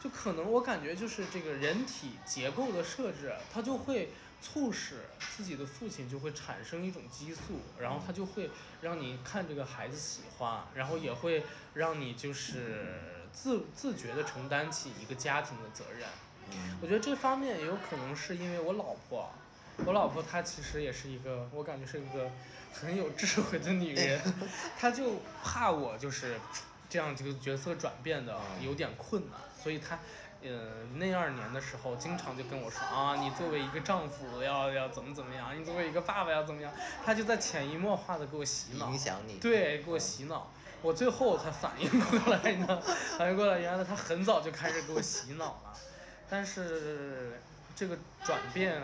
[0.00, 5.04] 就可能我感觉就是这个人体结构的设置，它就会促使
[5.36, 8.50] 自己的父亲就会产生一种激素，然后他就会
[8.82, 13.10] 让你看这个孩子喜欢，然后也会让你就是。
[13.34, 16.08] 自自觉地承担起一个家庭的责任，
[16.80, 19.28] 我觉得这方面也有可能是因为我老婆，
[19.84, 22.30] 我老婆她其实也是一个，我感觉是一个
[22.72, 24.20] 很有智慧的女人，
[24.78, 26.38] 她就怕我就是
[26.88, 29.98] 这样这个角色转变的有点困难，所以她，
[30.44, 36.72] 呃那二年的时候经常就跟我说啊，你作为一个丈夫要要怎么怎么样，你作为一个爸爸要怎么样，
[37.04, 40.50] 他就在潜移默化的给我洗脑，影响你，对，给我洗脑。
[40.82, 42.80] 我最后才反应过来呢，
[43.16, 45.72] 反应过来，原来他很早就开始给我洗脑了，
[46.28, 47.40] 但是
[47.74, 48.82] 这个转变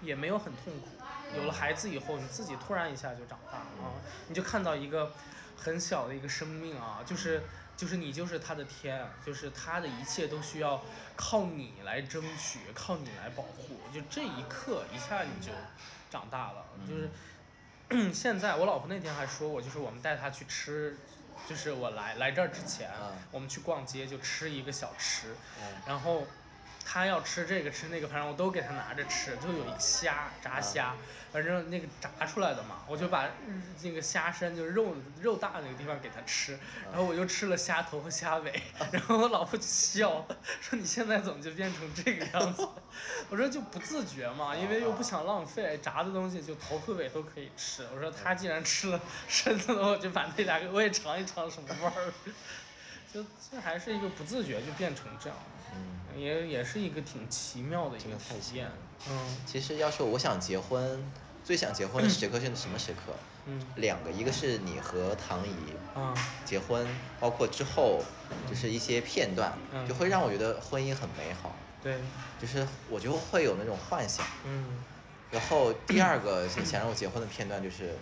[0.00, 0.88] 也没有很痛苦。
[1.36, 3.94] 有了孩子以后，你自己突然一下就长大了啊，
[4.26, 5.12] 你就看到一个
[5.56, 7.44] 很小的一个生命啊，就是
[7.76, 10.82] 就是你就是他的天，就是他的一切都需要
[11.16, 13.76] 靠你来争取，靠你来保护。
[13.92, 15.52] 就这一刻，一下你就
[16.10, 17.10] 长大了，就是。
[18.14, 20.96] 现在我老婆那天还说我，就是我们带她去吃，
[21.46, 22.90] 就是我来来这儿之前，
[23.30, 25.36] 我们去逛街就吃一个小吃，
[25.86, 26.26] 然后。
[26.84, 29.36] 他要吃这个吃那个，反正我都给他拿着吃。
[29.36, 30.94] 就有一虾炸虾，
[31.32, 33.28] 反正那个炸出来的嘛，我就把
[33.82, 36.58] 那个虾身就是肉肉大那个地方给他吃，
[36.90, 40.26] 然后我就吃了虾头和虾尾， 然后我老婆就笑，
[40.60, 42.68] 说你现在怎么就变成这个样子？
[43.30, 47.86] 我说就不自觉嘛，因为又不想浪费，炸的东西就头和尾都可以吃。
[47.94, 52.12] 我说他既然吃了身子的，我就把那两个我也尝一尝什么味儿。
[53.12, 55.38] 就这还是一个不自觉就变成这样。
[55.74, 58.70] 嗯，也也是一个挺奇妙的一个体验。
[59.08, 61.02] 嗯，其实要说我想结婚，
[61.44, 63.14] 最想结婚的时刻是什么时刻？
[63.46, 65.74] 嗯，两个，一个是你和唐姨
[66.44, 66.86] 结婚，
[67.18, 68.02] 包括之后
[68.48, 69.52] 就是一些片段，
[69.88, 71.56] 就会让我觉得婚姻很美好。
[71.82, 71.98] 对，
[72.40, 74.24] 就是我就会有那种幻想。
[74.44, 74.64] 嗯，
[75.30, 77.94] 然后第二个想让我结婚的片段就是。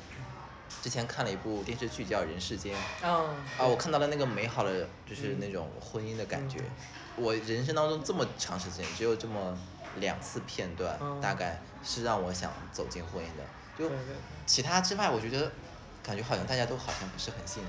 [0.82, 2.74] 之前看了一部电视剧叫《人世间》，
[3.06, 6.58] 啊，我看到了那个美好的，就是那种婚姻的感觉。
[7.20, 9.56] 我人生当中这么长时间，只有这么
[9.96, 13.44] 两次片段，大概是让我想走进婚姻的。
[13.78, 13.90] 就
[14.46, 15.52] 其他之外，我觉得
[16.02, 17.68] 感觉好像大家都好像不是很幸福。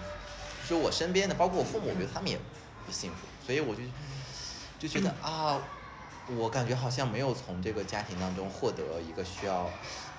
[0.70, 2.40] 就我身边的，包括我父母，我觉得他们也
[2.86, 3.18] 不幸福。
[3.46, 3.82] 所以我就
[4.80, 5.60] 就觉得啊，
[6.28, 9.70] 我感觉好像没有从这个家庭当中获得一个需要。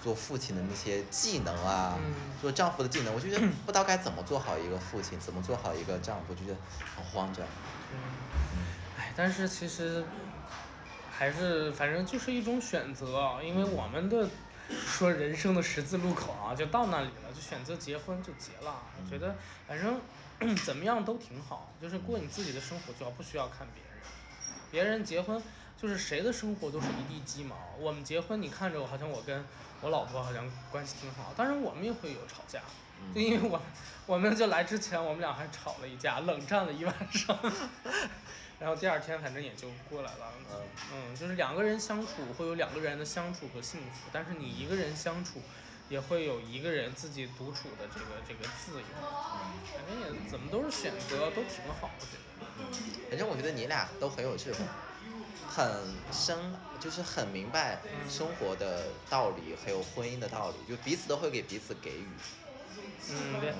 [0.02, 1.96] 做父亲的那些技能啊，
[2.40, 6.56] 做丈夫的技能，我就觉得不知道该怎么做好一个父亲，怎么做好一个丈夫，就觉得
[6.96, 7.46] 很慌张。
[9.16, 10.04] 但是其实
[11.10, 14.28] 还是反正就是一种选择，因为我们的
[14.68, 18.82] 说人生的十字路口啊，就到那里了，就选择结婚就结了。
[19.02, 20.00] 我觉得反正
[20.64, 24.02] 怎么样都挺好，就是过你自己的生活，就要不需要看别人，
[24.70, 25.42] 别人结婚。
[25.74, 27.56] 就是谁的生活都是一地鸡毛。
[27.76, 29.44] 我们结婚，你看着我好像我跟
[29.80, 32.60] 我老婆好像关系挺好，当然我们也会有吵架，
[33.12, 33.60] 就因为我
[34.06, 37.36] 我们就来之前我们俩还吵了一架，冷战了一晚上，
[38.58, 40.32] 然后第二天反正也就过来了。
[40.92, 45.40] 嗯，就是两个人相处会有两个人的相处和幸福，但是你一个人相处
[45.88, 48.86] 也会有一个人自己独处的这个这个自由。
[49.74, 52.22] 反正也怎么都是选择，都挺好，我觉得。
[53.10, 54.58] 反正我觉得你俩都很有智慧。
[55.48, 55.66] 很
[56.10, 62.06] 深，就是很明白生活的道理，还有婚姻的道理，就彼此都会给彼此给予。
[63.10, 63.52] 嗯，对。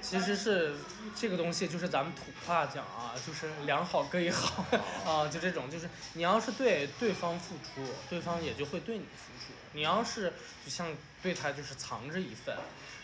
[0.00, 0.76] 其实是
[1.14, 4.64] 这个东西，就是咱们土话讲啊，就是两好各一好
[5.04, 9.52] 啊，就这种，就是你要是对对方付出，对方也就会对你付出。
[9.72, 10.32] 你要是
[10.64, 10.88] 就像
[11.22, 12.56] 对他就是藏着一份，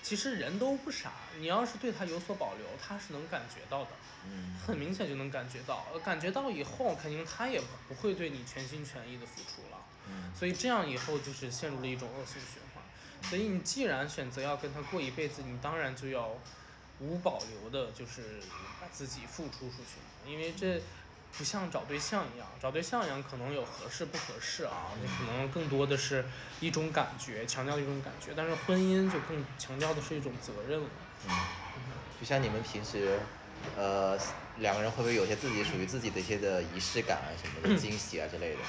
[0.03, 3.91] 其实人都不傻，你要是对他有所保留，他是能感觉到的，
[4.27, 9.79] 嗯，很明显就能感觉到，感觉到以后肯定他也不会对你全心全意的付出了，
[10.09, 12.83] 嗯，所以这样以后就是陷入了一种恶性循环。
[13.29, 16.31] 所以你既然选择要跟他过一辈子，你当然就要。
[16.99, 18.43] 无保留的，就是
[18.79, 20.83] 把自己付出出去，因为这
[21.37, 26.25] 不像找对象一样，找对象一样可能有合适不合适啊，那可能更多的是
[26.61, 30.89] 一种感觉，强调一种感觉，但是婚姻就更强调的是一种责任了。
[31.25, 31.31] 嗯，
[32.21, 33.19] 就像你们平时，
[33.75, 34.17] 呃，
[34.55, 38.65] 两个人会不会有些自己属于自己的一些的仪式感啊，什么的 惊喜啊之类的？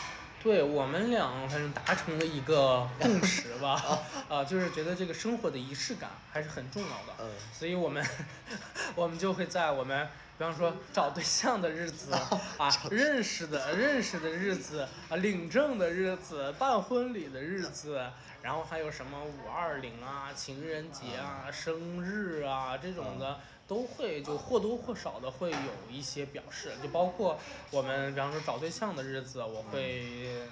[0.45, 3.81] 对我们俩反正达成了一个共识吧
[4.29, 8.05] 啊，就是觉得这个生活的仪式感还是很重要的，嗯，所以我们
[8.93, 12.13] 我们就会在我们比方说找对象的日子
[12.59, 18.05] 啊，认识的认识的日子啊，领证的日子，办婚礼的日子，
[18.43, 23.39] 然后还有什么五二零啊、情人节啊、生日啊这种的。
[23.67, 25.57] 都会就或多或少的会有
[25.89, 27.39] 一些表示，就包括
[27.71, 30.47] 我们比方说找对象的日子，我会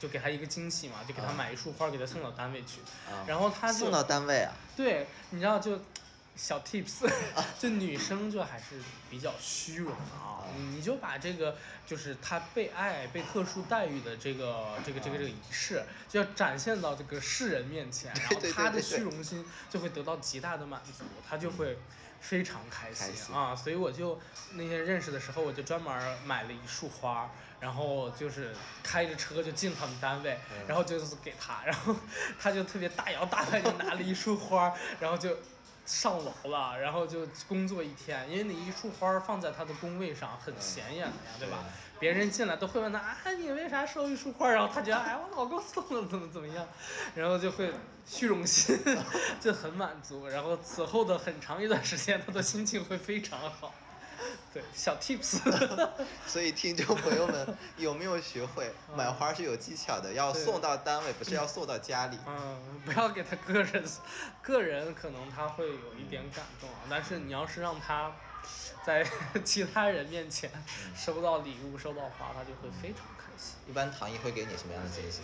[0.00, 2.80] 就给他一个惊喜嘛，就给他买一束花，给他送到单位去，
[3.26, 4.52] 然后他送到单位啊？
[4.76, 5.78] 对，你知道就
[6.36, 7.06] 小 tips，
[7.60, 11.56] 就女生就还是比较虚荣的啊，你就把这个
[11.86, 21.76] 就是她被爱、被特殊待遇的这个这个这个这个仪式，就要展现到这个世人面前，然后 她的虚荣心就会得到极大的满足，她就会。
[22.28, 24.18] 非常开心啊，所以我就
[24.54, 31.94] 那天认识的时候，我就专门买了一束花，然后就是开着车就进他们单位，然后就是给他，然后
[32.40, 35.36] 他就特别大摇大摆就拿了一束花，然后就。
[35.84, 41.58] 上楼了，然后就工作一天，因为你一束花放在他的工位上很显眼的呀，对吧？
[42.00, 44.50] 别人进来都会问他啊，你为啥收一束花？
[44.50, 46.66] 然后他觉得哎，我老公送的怎么怎么样，
[47.14, 47.72] 然后就会
[48.06, 48.78] 虚荣心
[49.40, 53.72] 就很满足，然后此后的很长一段时间，他的心情会非常好。
[54.54, 55.40] 对，小 tips。
[56.28, 60.12] 所以听众朋友们 有没有学会买花是有技巧的？
[60.12, 62.16] 要送到单位，不是要送到家里。
[62.24, 63.84] 嗯，不要给他个人，
[64.40, 68.12] 个人可能他会有一点感动啊，但是你要是让他
[68.86, 69.04] 在
[69.44, 70.48] 其他人面前
[70.96, 73.56] 收到礼物、收到花，他就会非常开心。
[73.68, 75.20] 一般唐毅会给你什么样的惊喜？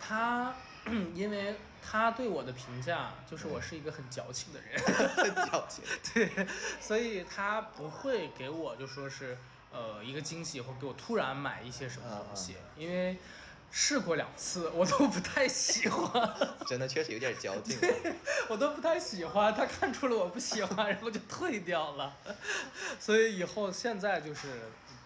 [0.00, 0.52] 他。
[1.14, 1.56] 因为
[1.86, 4.80] 他对我的评价就是我是一个很矫情的人，
[5.16, 6.46] 很矫情， 对，
[6.80, 9.36] 所以他不会给我就说是
[9.70, 13.16] 呃一个惊喜或给我突然买一些什么东西，因为
[13.70, 17.78] 试过两次我都不太喜欢， 真的确实有点矫情，
[18.48, 22.16] 我都不太喜欢，他看出了我不喜欢，然后就退掉了，
[22.98, 24.48] 所以以后现在就是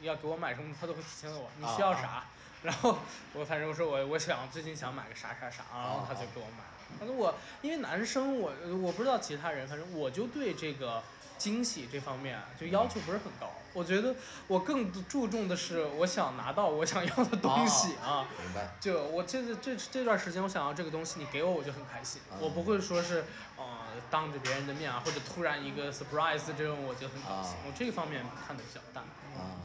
[0.01, 2.25] 要给我买什么，他都会提醒我你需要啥。
[2.63, 2.99] 然后
[3.35, 6.65] 我反正我说我我想最近想买个啥啥啥，然后他就给我买。
[6.99, 8.53] 反正我因为男生我
[8.83, 11.03] 我不知道其他人，反正我就对这个
[11.37, 13.53] 惊喜这方面就要求不是很高。
[13.75, 18.27] 我觉得我更注重的是我想拿到我想要的东西啊。
[18.43, 18.71] 明白。
[18.81, 22.23] 就我这这这段时间我想要这个东西，你给我我就很开心。
[22.41, 23.65] 我不会说是呃
[24.11, 27.53] 当着别人的面啊，或者突然一个 surprise 这种我就很高兴。
[27.67, 29.05] 我这方面看的比较淡。
[29.37, 29.61] 啊。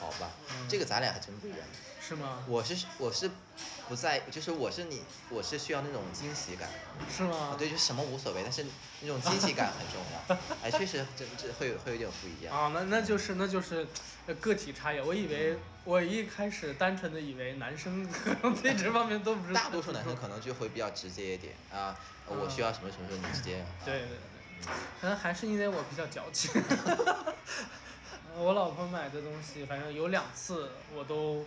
[0.00, 0.32] 好吧，
[0.66, 1.68] 这个咱俩还真不一样。
[2.00, 2.42] 是吗？
[2.48, 3.30] 我是我是
[3.86, 6.72] 不在，就是我是你，我是需要那种惊喜感。
[7.06, 7.54] 是吗？
[7.58, 8.64] 对，就什么无所谓，但是
[9.00, 10.36] 那种惊喜感很重要。
[10.62, 12.56] 哎，确实，这这会有会有点不一样。
[12.56, 13.86] 啊，那那就是那就是
[14.40, 15.00] 个体差异。
[15.00, 19.52] 我以为我一开始单纯的以为男生可能对这方面都不是。
[19.52, 23.66] 大多数男生可能就会比较直接一点啊，我需要什么什么时候你直接。
[23.84, 24.66] 对对对，
[25.00, 26.50] 可能还是因为我比较矫情。
[28.38, 31.44] 我老婆买的东西，反正有两次我都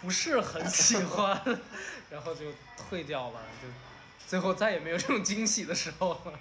[0.00, 1.40] 不是很喜欢，
[2.10, 2.46] 然后就
[2.88, 3.68] 退掉了，就
[4.26, 6.32] 最后再也没有这种惊喜的时候了。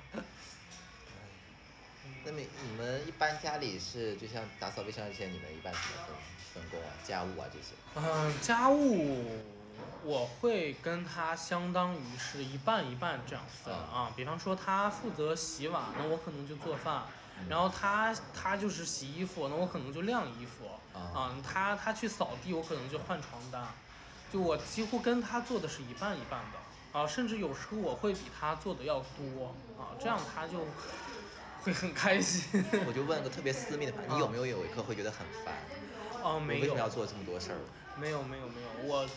[2.23, 6.07] 那你你们一般家里是就像打扫卫生这些，你们一般怎么
[6.53, 6.89] 分分工啊？
[7.07, 7.75] 家务啊这些？
[7.95, 9.41] 嗯，家务
[10.03, 14.11] 我会跟他相当于是一半一半这样分啊。
[14.15, 17.03] 比方说他负责洗碗，那我可能就做饭。
[17.47, 20.69] 然后他他就是洗衣服，那我可能就晾衣服
[21.13, 21.35] 啊。
[21.43, 23.75] 他他去扫地，我可能就换床单。
[24.31, 26.59] 就我几乎跟他做的是一半一半的
[26.91, 30.65] 啊，甚至有时候我会比他做的要多啊，这样他就
[31.61, 32.63] 会很开心。
[32.87, 35.53] 我就问个特别私密的话，你有没有有一刻会觉得很烦？
[36.23, 36.61] 哦，没有。
[36.61, 37.59] 为什么要做这么多事儿？
[37.95, 39.07] 没有没有没有，我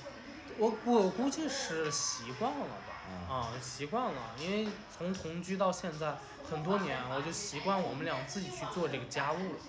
[0.56, 2.97] 我我估计是习惯了吧。
[3.28, 9.60] 啊，习惯了，因为从同居到现在很多年，我就习惯我们俩自己去做这个家务。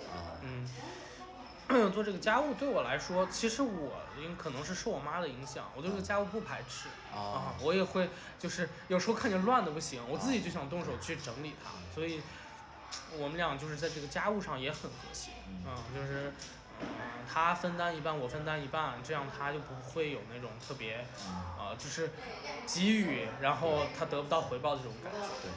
[0.41, 0.69] 嗯。
[1.93, 8.09] 做这个家务对我来说，其实我因可能是受我妈的影响，我对这个家务不排斥啊，我也会
[8.39, 12.23] 就是有时候看见乱的不行，我自己就想动手去整理它，所以
[13.19, 15.33] 我们俩就是在这个家务上也很和谐，
[15.63, 16.33] 嗯，就是
[16.97, 21.05] 嗯他分担一半，我分担一半，这样他就不会有那种特别
[21.57, 22.11] 啊就是
[22.65, 25.29] 给予然后他得不到回报的这种感觉。
[25.41, 25.51] 对，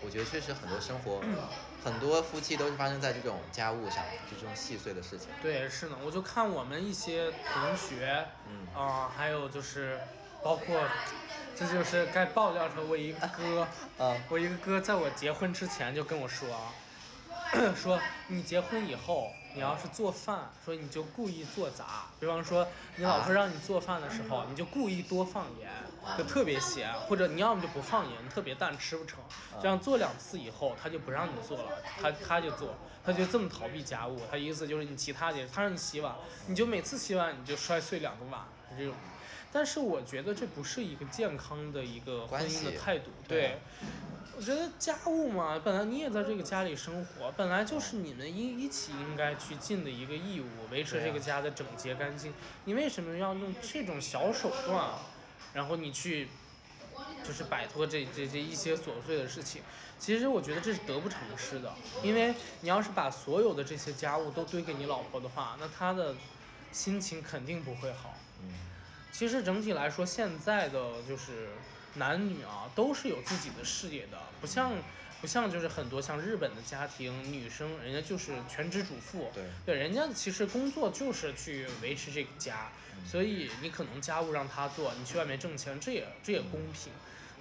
[0.00, 1.22] 我觉得确实很多生活。
[1.82, 5.34] 很多夫妻都是发生在这种家务上，就这种细碎的事情。
[5.40, 10.00] 对，是呢，我就看我们一些同学，嗯，啊，还有就是，
[10.40, 10.88] 包括，
[11.56, 13.68] 这就是该爆料的，我一个哥，
[13.98, 16.76] 啊，我一个哥在我结婚之前就跟我说啊。
[17.74, 25.70] 说你结婚以后，你要是做饭，说你就故意做杂，比方说你老婆让你做饭的时候，你就故意多放盐，
[26.16, 29.20] 就特别咸，或者你要么就不放盐，特别淡，吃不成。
[29.60, 32.74] 这样做两次以后，他就不让你做了，他他就做，
[33.04, 34.20] 他就这么逃避家务。
[34.30, 36.14] 他意思就是你其他的，他让你洗碗，
[36.46, 38.40] 你就每次洗碗你就摔碎两个碗
[38.78, 38.94] 这种。
[39.52, 43.58] 但是我觉得这不是一个健康的一个婚姻的态度，对。
[44.34, 52.32] 我觉得家务嘛，本来你也在这个家里生活，本来就是你们一一起应该去尽的一个义务，维持这个家的整洁干净。
[52.64, 54.88] 你为什么要用这种小手段，
[55.52, 56.28] 然后你去，
[57.22, 59.60] 就是摆脱这这这一些琐碎的事情？
[59.98, 61.70] 其实我觉得这是得不偿失的，
[62.02, 66.16] 因为你要是把所有的这些家务都堆给你老婆的话，那她的
[66.72, 68.16] 心情肯定不会好。
[69.12, 71.50] 其实整体来说，现在的就是。
[71.94, 74.72] 男女啊都是有自己的事业的，不像
[75.20, 82.72] 不像就是很多像日本的家庭，女生人家就是全职主妇，对对，人家其实工作就是去维持这个家，
[83.04, 86.90] 所以你可能家务让她做，你去外面挣钱，这也这也公平。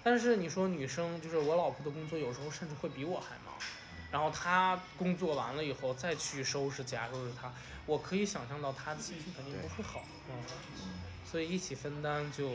[0.03, 3.55] 但是你说女生，就是我老婆的工作有时候甚至会比我还忙，
[4.11, 7.53] 然后她工作完了以后再去收拾家，收拾她，
[7.86, 10.36] 我可以想象到她的心情肯定不会好，嗯。
[11.32, 12.49] 所以一起分担就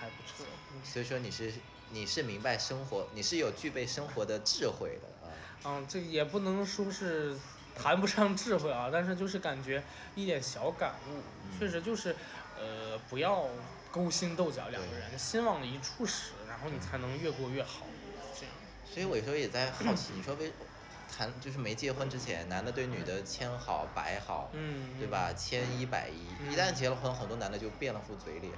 [0.00, 0.44] 还不错。
[0.82, 1.52] 所以说你是
[1.92, 5.30] 你是明白生活，你是有具备生活的智慧的啊。
[5.64, 7.36] 嗯，这也不能说是
[7.76, 9.82] 谈不上智慧啊，但是就是感觉
[10.16, 11.22] 一点小感悟，
[11.58, 12.16] 确实就是
[12.58, 13.48] 呃不要
[13.92, 17.86] 勾心斗角，两个人心往一处使，然后你才能越过越好。
[18.34, 18.52] 这样。
[18.92, 20.52] 所以我有时候也在好奇， 你说为。
[21.08, 25.32] 谈就是没结婚之前，男的对女的千好百好，嗯，对吧？
[25.32, 26.52] 千依百依。
[26.52, 28.52] 一旦结了婚，很多男的就变了副嘴脸，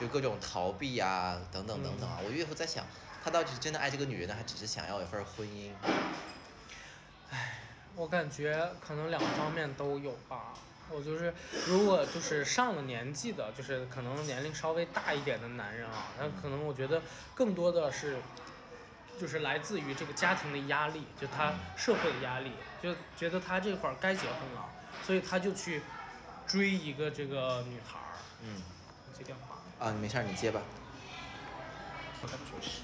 [0.00, 2.18] 就各种逃避啊，等等等等啊。
[2.24, 2.84] 我有时候在想，
[3.22, 5.70] 他到底是真的爱这个女人呢，还只是想要一份婚姻？
[7.30, 7.60] 唉，
[7.94, 10.54] 我感觉可能两方面都有吧。
[10.90, 11.34] 我就是，
[11.66, 17.02] 如果就是上了年纪的，就是可能年龄稍微大一点的男人啊，那可能我觉得
[17.34, 18.16] 更多的是。
[19.18, 24.64] 就是来自于这个家庭的压力，就他社会的压力，就觉得他这会儿该结婚了，
[25.04, 25.82] 所以他就去
[26.46, 28.14] 追一个这个女孩儿。
[28.42, 28.62] 嗯。
[29.16, 29.56] 接电话。
[29.84, 30.60] 啊，没事儿，你接吧。
[32.22, 32.82] 我感觉是。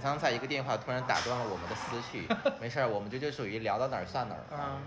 [0.00, 2.28] 刚才一个电话突然打断了我们的思绪，
[2.60, 4.40] 没事儿，我们这就属于聊到哪儿算哪儿。
[4.52, 4.80] 嗯。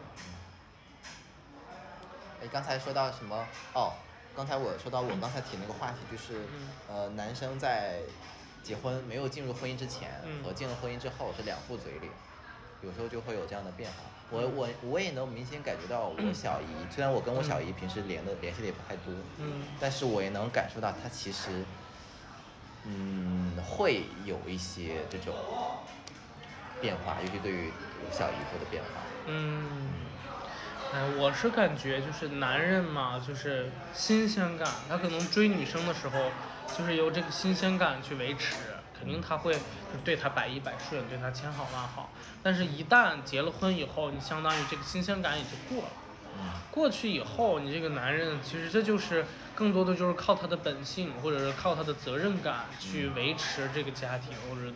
[2.41, 3.45] 哎，刚才说到什么？
[3.73, 3.93] 哦，
[4.35, 6.45] 刚才我说到我刚才提那个话题，就是
[6.87, 7.99] 呃，男生在。
[8.63, 10.09] 结婚没有进入婚姻之前
[10.43, 12.11] 和进入婚姻之后是两副嘴脸，
[12.81, 13.95] 有时候就会有这样的变化。
[14.29, 19.13] 我我我也能明显感觉到我小姨，虽然我跟我小姨平时连的联系的也不太多，
[19.79, 21.65] 但是我也能感受到她其实，
[22.85, 25.35] 嗯，会有一些这种
[26.79, 27.73] 变化，尤其对于
[28.11, 29.01] 小姨夫的变化。
[29.25, 29.89] 嗯，
[30.93, 36.31] 哎，我是感觉就是男人嘛，就是新鲜感，他可能追女生的时候。
[36.77, 38.55] 就是由这个新鲜感去维持，
[38.97, 39.57] 肯定他会
[40.03, 42.11] 对他百依百顺，对他千好万好。
[42.43, 45.89] 但是，一旦结了婚以后，你相当于这个新鲜感也就过了。
[46.71, 54.73] 过去以后，你这个男人其实这就是更多的就是靠他的本性，或者是靠他的责任感去维持这个家庭，或者，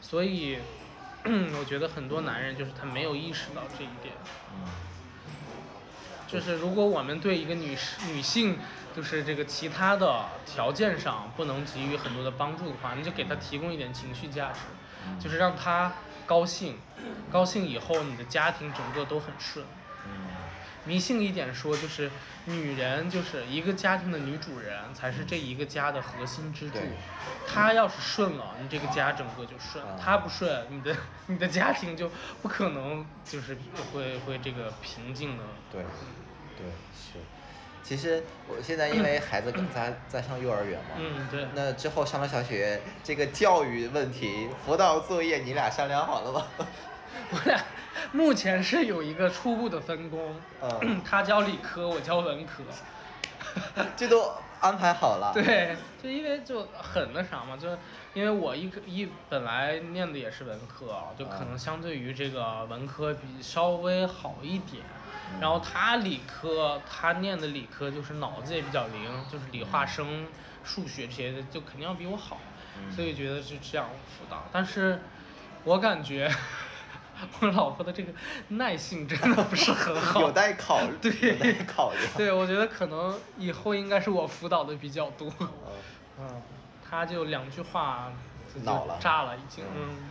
[0.00, 0.58] 所以，
[1.24, 4.14] 我觉得很多男人就是他没有意识到这一点。
[6.26, 8.56] 就是如果我们对一个女士女性，
[8.94, 14.60] 就是这个其他的条件上不能给予很多的帮助的话，你就给他提供一点情绪价值，
[15.22, 15.92] 就是让他
[16.26, 16.76] 高兴，
[17.30, 19.64] 高兴以后你的家庭整个都很顺。
[20.86, 22.10] 迷信一点说，就是
[22.46, 26.78] 女人就是一个家庭的女主人，才是这一个家的核心支柱。
[27.46, 32.10] 她要是顺了，你这个家整个就顺；她不顺，你的你的家庭就
[32.40, 33.58] 不可能就是
[33.92, 35.44] 会会这个平静的。
[35.70, 35.82] 对，
[36.56, 37.18] 对是。
[37.82, 41.48] 其实我现在因为孩子在在上幼儿园嘛，嗯对。
[41.54, 46.46] 那之后上了小学，这个教育问题、辅导作业，你俩商量好了吗？
[47.32, 47.60] 我俩
[48.12, 52.64] 目前是有一个初步的分工，嗯他教理科，我教文科。
[53.96, 55.32] 这都安排好了。
[55.34, 57.68] 对，就因为就很那啥嘛，就
[58.12, 64.84] 因为我一个一本来念的也是文科，就可能相对于这个文科比稍微好一点。
[65.38, 70.26] 然后他理科，他念的理科就是脑子也比较灵，就是理化生、
[70.64, 72.40] 数学这些的，就肯定要比我好。
[72.94, 75.02] 所以觉得是这样辅导，但是
[75.64, 76.32] 我感觉
[77.40, 78.10] 我老婆的这个
[78.48, 80.22] 耐性真的不是很好。
[80.22, 80.96] 有待考虑。
[81.02, 81.12] 对。
[81.32, 82.02] 有待考量。
[82.16, 85.30] 对，我觉得可能以后应该是我辅导的比较多。
[85.40, 85.48] 嗯。
[86.20, 86.42] 嗯，
[86.88, 88.10] 他就两句话
[88.54, 89.64] 就恼了，炸了已经。
[89.76, 90.10] 嗯。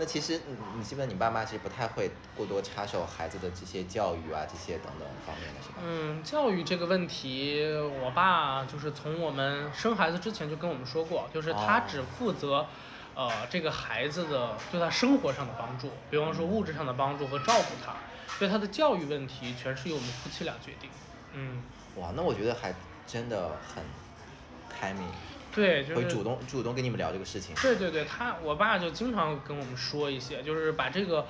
[0.00, 5.82] 哎，那其实你你基本你爸妈其实不太会过多插手孩子的这些教育啊这些等等方面的是吧？
[5.84, 7.62] 嗯，教育这个问题，
[8.00, 12.66] 我爸就是从我们生孩子之前就跟我们说过，就是他只负责，
[13.14, 18.02] 呃，这个孩子的对他生活上的帮助，比方说物质上的帮助和照顾他，
[18.38, 20.90] 对他的教育问题全是由我们夫妻俩决定。
[21.32, 21.62] 嗯。
[21.96, 22.74] 哇，那我觉得还
[23.04, 23.84] 真的很
[24.66, 25.12] 开明。
[25.54, 27.54] 对，就是会主动主动跟你们聊这个事情。
[27.56, 31.26] 对对对，他我爸就经常跟我们说一些，就是把这个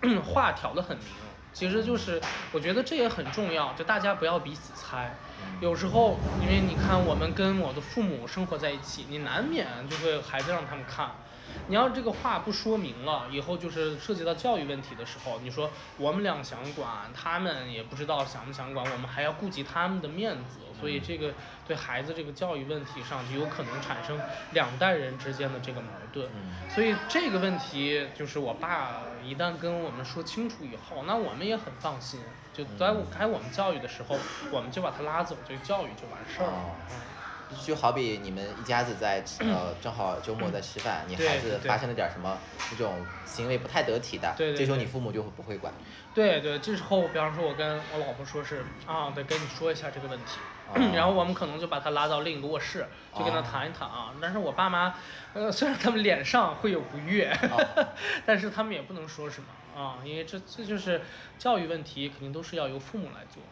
[0.24, 1.06] 话挑得很明。
[1.52, 2.20] 其实就是
[2.52, 5.18] 我觉得这也很重要，就大家不要彼此猜。
[5.60, 11.10] 有时候因为你看我们跟我的父母生活在一起，你难免就会孩子让他们看。
[11.68, 21.34] 你要这个话不说明了，以后就是涉及到教育问题的时候，你说我们俩想管，他们也不知道想不想管，我们还要顾及他们的面子，所以这个
[21.66, 24.20] 对孩子这个教育问题上就有可能产生
[24.52, 26.28] 两代人之间的这个矛盾。
[26.68, 32.20] 所以这个问题就是我爸一旦跟我们说清楚以后，那我们也很放心，
[32.52, 34.16] 就在该我们教育的时候，
[34.50, 36.76] 我们就把他拉走，这个教育就完事儿了。
[37.48, 45.72] 就好比你们一家子在呃正好周末在吃饭，你孩子发生了点什么这种行为不太得体的，这时候你父母就会不会管。
[46.12, 50.40] 对对，这时候比方说我跟我老婆说是啊，得跟你说一下这个问题，
[50.94, 52.86] 然后我们可能就把他拉到另一个卧室，
[53.16, 54.12] 就跟他谈一谈啊。
[54.20, 54.94] 但是我爸妈，
[55.32, 57.32] 呃，虽然他们脸上会有不悦，
[58.26, 61.02] 但是他们也不能说什么啊，因为这这就是
[61.38, 63.42] 教育问题，肯定都是要由父母来做。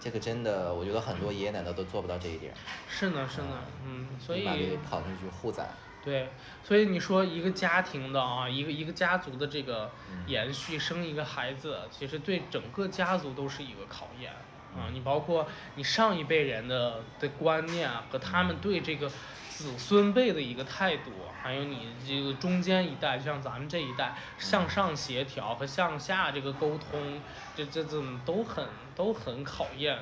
[0.00, 2.54] 这个真的，我觉得很多爷爷奶奶都做不到这一点。
[2.88, 5.68] 是呢，是呢，嗯，所以跑出去护崽。
[6.04, 6.28] 对，
[6.62, 9.90] 所以你说一个家庭的啊，一个一个家族的这个
[10.26, 14.32] 延续，生一个孩子，其实对整个家族都是一个考验
[14.74, 14.88] 啊。
[14.92, 19.08] 你包括你上一辈人的的观念和他们对这个
[19.50, 21.10] 子孙辈的一个态度，
[21.42, 27.22] 还有你这个中间一代，就像咱们这一代向上协调和向下这个沟通，
[27.54, 29.98] 这这这都很都很考验。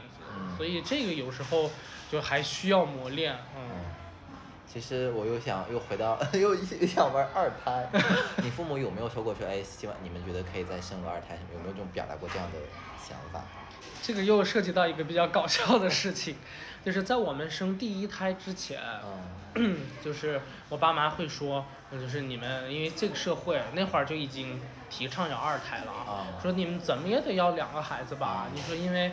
[0.57, 1.71] 所以这个有时候
[2.11, 4.06] 就还需要磨练，嗯。
[4.67, 7.89] 其实我又想又回到 又又想玩二胎，
[8.43, 12.59] 你父母有没有说过说哎希望你们觉得可以再生个二胎什么有没有这种表达过这样的
[12.99, 13.43] 想法？
[14.03, 16.37] 这个又涉及到一个比较搞笑的事情，
[16.85, 18.81] 就是在我们生第一胎之前，
[20.03, 24.61] 就是我爸妈会说，就是你们因为这个社会那会儿就已经
[24.91, 28.47] 提倡要二胎了啊，说你们怎么也得要两个孩子吧？
[28.55, 29.13] 你说因为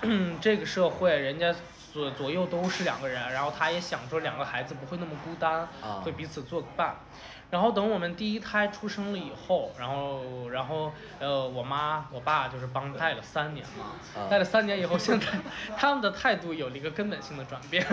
[0.40, 1.54] 这个社会人家。
[1.94, 5.68] 左左右都是两个人，然后他也想说两个孩子不会那么孤单，
[6.02, 6.96] 会彼此作伴。
[7.50, 15.26] 然后等我们第一胎出生了以后，然后然后呃我妈我爸就是帮带了三年嘛，带了三年以后，现在
[15.76, 17.86] 他们的态度有了一个根本性的转变，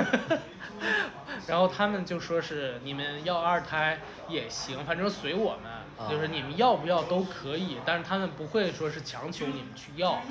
[1.48, 10.22] 然后他们就说是你们要二胎也行，反正随我们，就是你们要不要都可以，但是他们不会说是强求你们去要，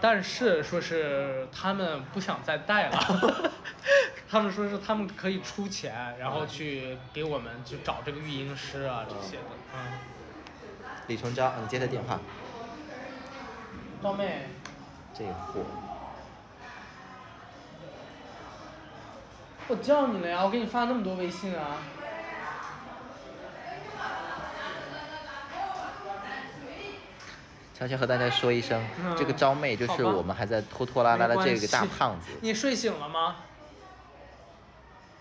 [0.00, 3.50] 但是说是他们不想再带了，
[4.30, 8.67] 他们说是他们可以出钱，然后去给我们去找这个育婴师。
[8.70, 9.44] 是啊，这些的，
[9.74, 9.78] 嗯。
[11.06, 12.18] 李成章，你接他电话。
[14.02, 14.46] 赵妹。
[15.16, 15.64] 这货。
[19.68, 21.78] 我叫你了呀，我给你发那么多微信啊。
[27.74, 28.84] 悄悄和大家说一声，
[29.16, 32.26] 这个招妹就是我们还在拖拖拉拉的这个大胖子。
[32.42, 33.36] 你睡醒了吗？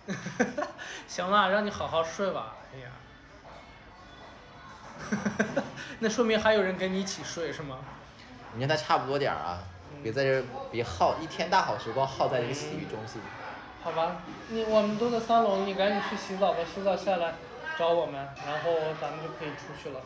[1.07, 2.55] 行了，让你好好睡吧。
[2.75, 2.89] 哎呀。
[5.99, 7.77] 那说明还有人跟你一起睡是吗？
[8.53, 9.59] 你跟他差不多点儿啊，
[10.01, 13.21] 别在这别耗一天大好时光耗在这个洗浴中心。
[13.83, 14.17] 好吧，
[14.49, 17.35] 你我们都在三楼，你赶紧去洗澡吧，洗澡下来
[17.77, 20.01] 找我们，然后咱们就可以出去了。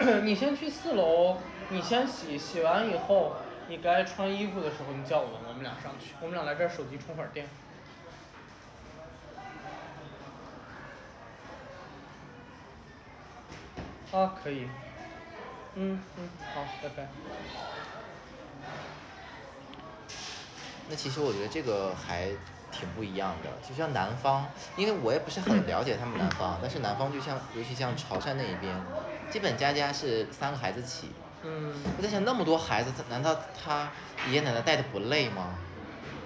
[0.24, 1.36] 你先去四楼，
[1.68, 3.36] 你先洗，洗完以后，
[3.68, 7.46] 你该穿衣服的时候你叫我们，我们俩上去，我们俩来这儿手机充会儿电。
[14.12, 14.66] 啊，可以。
[15.74, 17.06] 嗯嗯，好，拜拜。
[20.88, 22.28] 那其实我觉得这个还
[22.72, 28.76] 挺不一样的，就像南方，因为我也不是很了解他们南方，但是南方就像，尤其像潮汕那一边，
[29.30, 31.10] 基本家家是三个孩子起。
[31.44, 31.72] 嗯。
[31.96, 33.88] 我在想，那么多孩子，他难道他
[34.26, 35.54] 爷爷奶奶带的不累吗？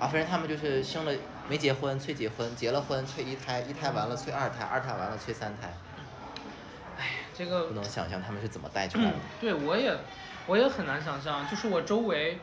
[0.00, 1.12] 啊，反正他们就是生了
[1.50, 5.70] 没结婚催结婚，结了婚催一胎，一胎完了催二胎，二胎完了催三胎。
[7.34, 9.16] 哎，这个不能想象他们是怎么带出来的。
[9.40, 9.96] 对，我也，
[10.46, 11.46] 我也很难想象。
[11.48, 12.38] 就是我周围，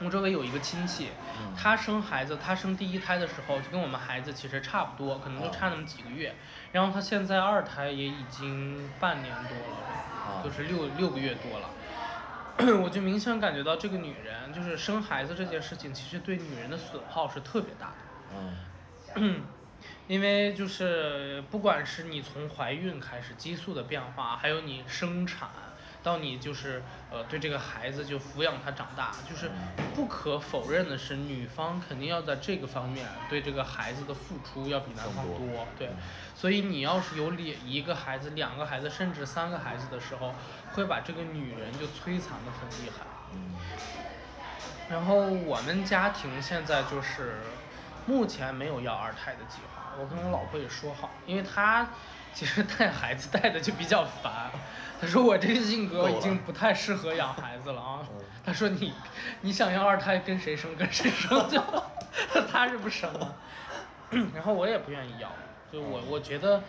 [0.00, 1.10] 我周围有一个亲戚，
[1.56, 6.34] 他生孩子，他生第一胎的时候就跟我们孩子其实差不多，可能就差那么几个月。
[6.72, 11.70] 然后他现在二胎也已经半年多了，就是六六个月多了。
[12.82, 17.94] 我就明显感觉到这个女人，就是生孩子这件事情，其实对女人的损耗是特别大的。
[19.14, 19.42] 嗯。
[20.10, 25.48] 因为就是不管是你从怀孕开始激素的变化，还有你生产，
[26.02, 26.82] 到你就是
[27.12, 29.52] 呃对这个孩子就抚养他长大，就是
[29.94, 35.90] 不可否认的是，女方肯定要在这个方面对这个孩子的付出要比男方多，对。
[36.34, 40.34] 所以你要是有两一个孩子、两个孩子，甚至三个孩子的时候，
[40.72, 43.06] 会把这个女人就摧残的很厉害。
[43.32, 43.54] 嗯。
[44.90, 47.36] 然后我们家庭现在就是。
[48.06, 51.86] 目前没有要二胎的计划，我跟我老婆也说好，因为她
[52.32, 54.50] 其实带孩子带的就比较烦，
[54.98, 58.00] 她说我这个性格已经不太适合养孩子了啊，
[58.42, 58.94] 她说你
[59.42, 61.62] 你想要二胎跟谁生跟谁生就，
[62.50, 63.36] 她是不生了，
[64.34, 65.30] 然后我也不愿意要，
[65.70, 66.62] 就我我觉得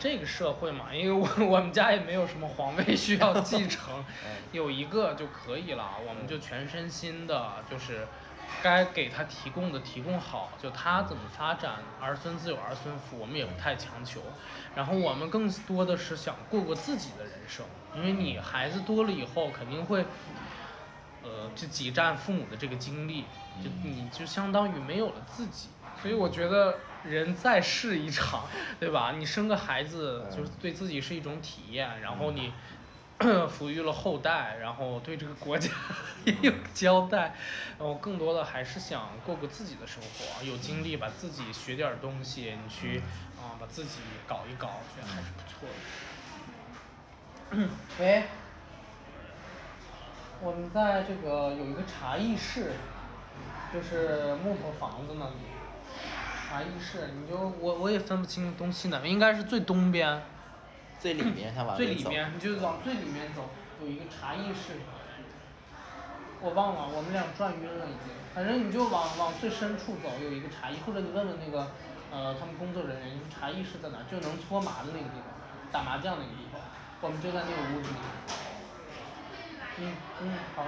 [0.00, 4.04] 这个社会嘛，因为我我们家也没有什么皇位需要继承，
[4.50, 8.08] 有一个就可以了，我们就全身心的就是。
[8.62, 14.22] 该给他提供的提供好，就他怎么发展，儿孙自有儿孙福，我们也不太强求。
[14.74, 20.04] 然后我们更多的是想过过自己的人生，因为你孩子多了以后，肯定会，
[21.22, 23.26] 呃，就挤占父母的这个精力，
[23.62, 25.68] 就你就相当于没有了自己。
[26.00, 28.48] 所以我觉得人再试一场，
[28.78, 29.12] 对吧？
[29.12, 32.52] 你生个孩子就是对自己是一种体验，然后你。
[33.48, 35.70] 抚育了后代，然后对这个国家
[36.24, 37.34] 也有交代，
[37.78, 43.02] 然后更多的还是想过过自己的生活，有精力把自己学点东西，你去
[43.36, 45.68] 啊把自己搞一搞，觉得还是不错
[47.52, 47.68] 的。
[48.00, 48.24] 喂，
[50.40, 52.72] 我们在这个有一个茶艺室，
[53.74, 55.34] 就是木头房子那里，
[56.48, 60.22] 茶艺室，你就我我也分不清东西南，应该是最东边。
[61.00, 63.48] 最里面，他往最里面，你就往最里面走，
[63.80, 64.76] 有一个茶艺室。
[66.42, 68.12] 我忘了，我们俩转晕了已经。
[68.34, 71.72] 反正你就往往最深处走，有一个茶艺，或者你问问那个，
[72.10, 73.98] 呃，他们工作人员，你说茶艺室在哪？
[74.10, 75.24] 就能搓麻的那个地方，
[75.72, 76.60] 打麻将那个地方。
[77.02, 77.96] 我们就在那个屋子里。
[79.78, 79.92] 嗯
[80.22, 80.66] 嗯，好。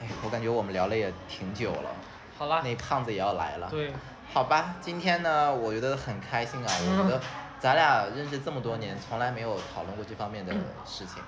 [0.00, 1.90] 哎，我感觉我们聊了也挺久了。
[2.38, 2.62] 好了。
[2.62, 3.68] 那胖子也要来了。
[3.70, 3.92] 对。
[4.32, 7.20] 好吧，今天呢，我觉得很开心啊，我觉得。
[7.60, 10.52] 咱俩认识这么多年，从来没有讨论过这方面的
[10.86, 11.22] 事情。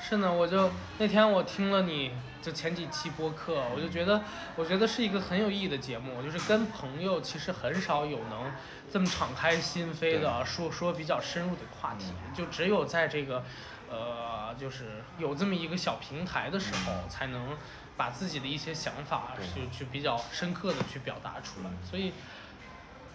[0.00, 4.22] 是呢，我就那天我听了你就前几期播客，我就觉得，
[4.54, 6.22] 我觉得是一个很有意义的节目。
[6.22, 8.50] 就是跟朋友其实很少有能
[8.90, 13.44] 这么敞开心扉的说说比较深入的话题，就只有在这个，
[13.90, 17.56] 呃，就是有这么一个小平台的时候，才能
[17.96, 21.70] 把自己的一些想法去去比较深刻的去表达出来。
[21.84, 22.14] 所以。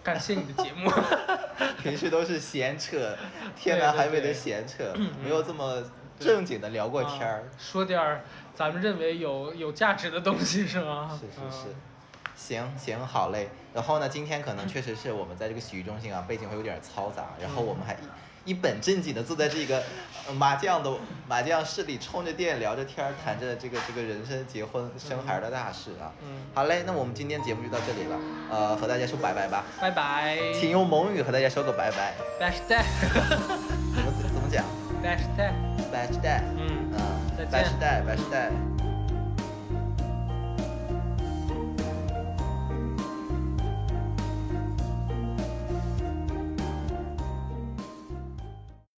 [0.02, 0.90] 感谢你的节目，
[1.82, 3.16] 平时都是闲扯，
[3.56, 4.92] 天南海北的闲扯，
[5.22, 5.82] 没有这么
[6.18, 7.44] 正经的聊过天儿。
[7.58, 8.22] 说点儿
[8.54, 11.18] 咱们认为有有价值的东西是吗？
[11.20, 11.66] 是是是，
[12.34, 13.48] 行行好嘞。
[13.72, 17.96] 然后呢，今天可能确实是我们在这个洗浴中心啊，背景会有点嘈杂，然后我们还。
[18.44, 19.82] 一本正经的坐在这个
[20.34, 20.92] 麻将的
[21.28, 26.12] 麻将室里，充着电聊着天儿，谈着这个这个人生、结婚、生孩的大事啊。
[26.22, 26.42] 嗯。
[26.54, 28.18] 好嘞，那我们今天节目就到这里了，
[28.50, 29.64] 呃，和大家说拜拜吧。
[29.80, 30.38] 拜拜。
[30.52, 32.14] 请用蒙语和大家说个拜拜。
[32.38, 32.84] 拜拜。
[33.94, 34.64] 怎么怎么讲？
[35.02, 35.52] 拜拜。
[35.92, 36.44] 拜拜。
[36.56, 36.90] 嗯。
[36.92, 37.46] 嗯。
[37.50, 38.71] 拜拜拜拜。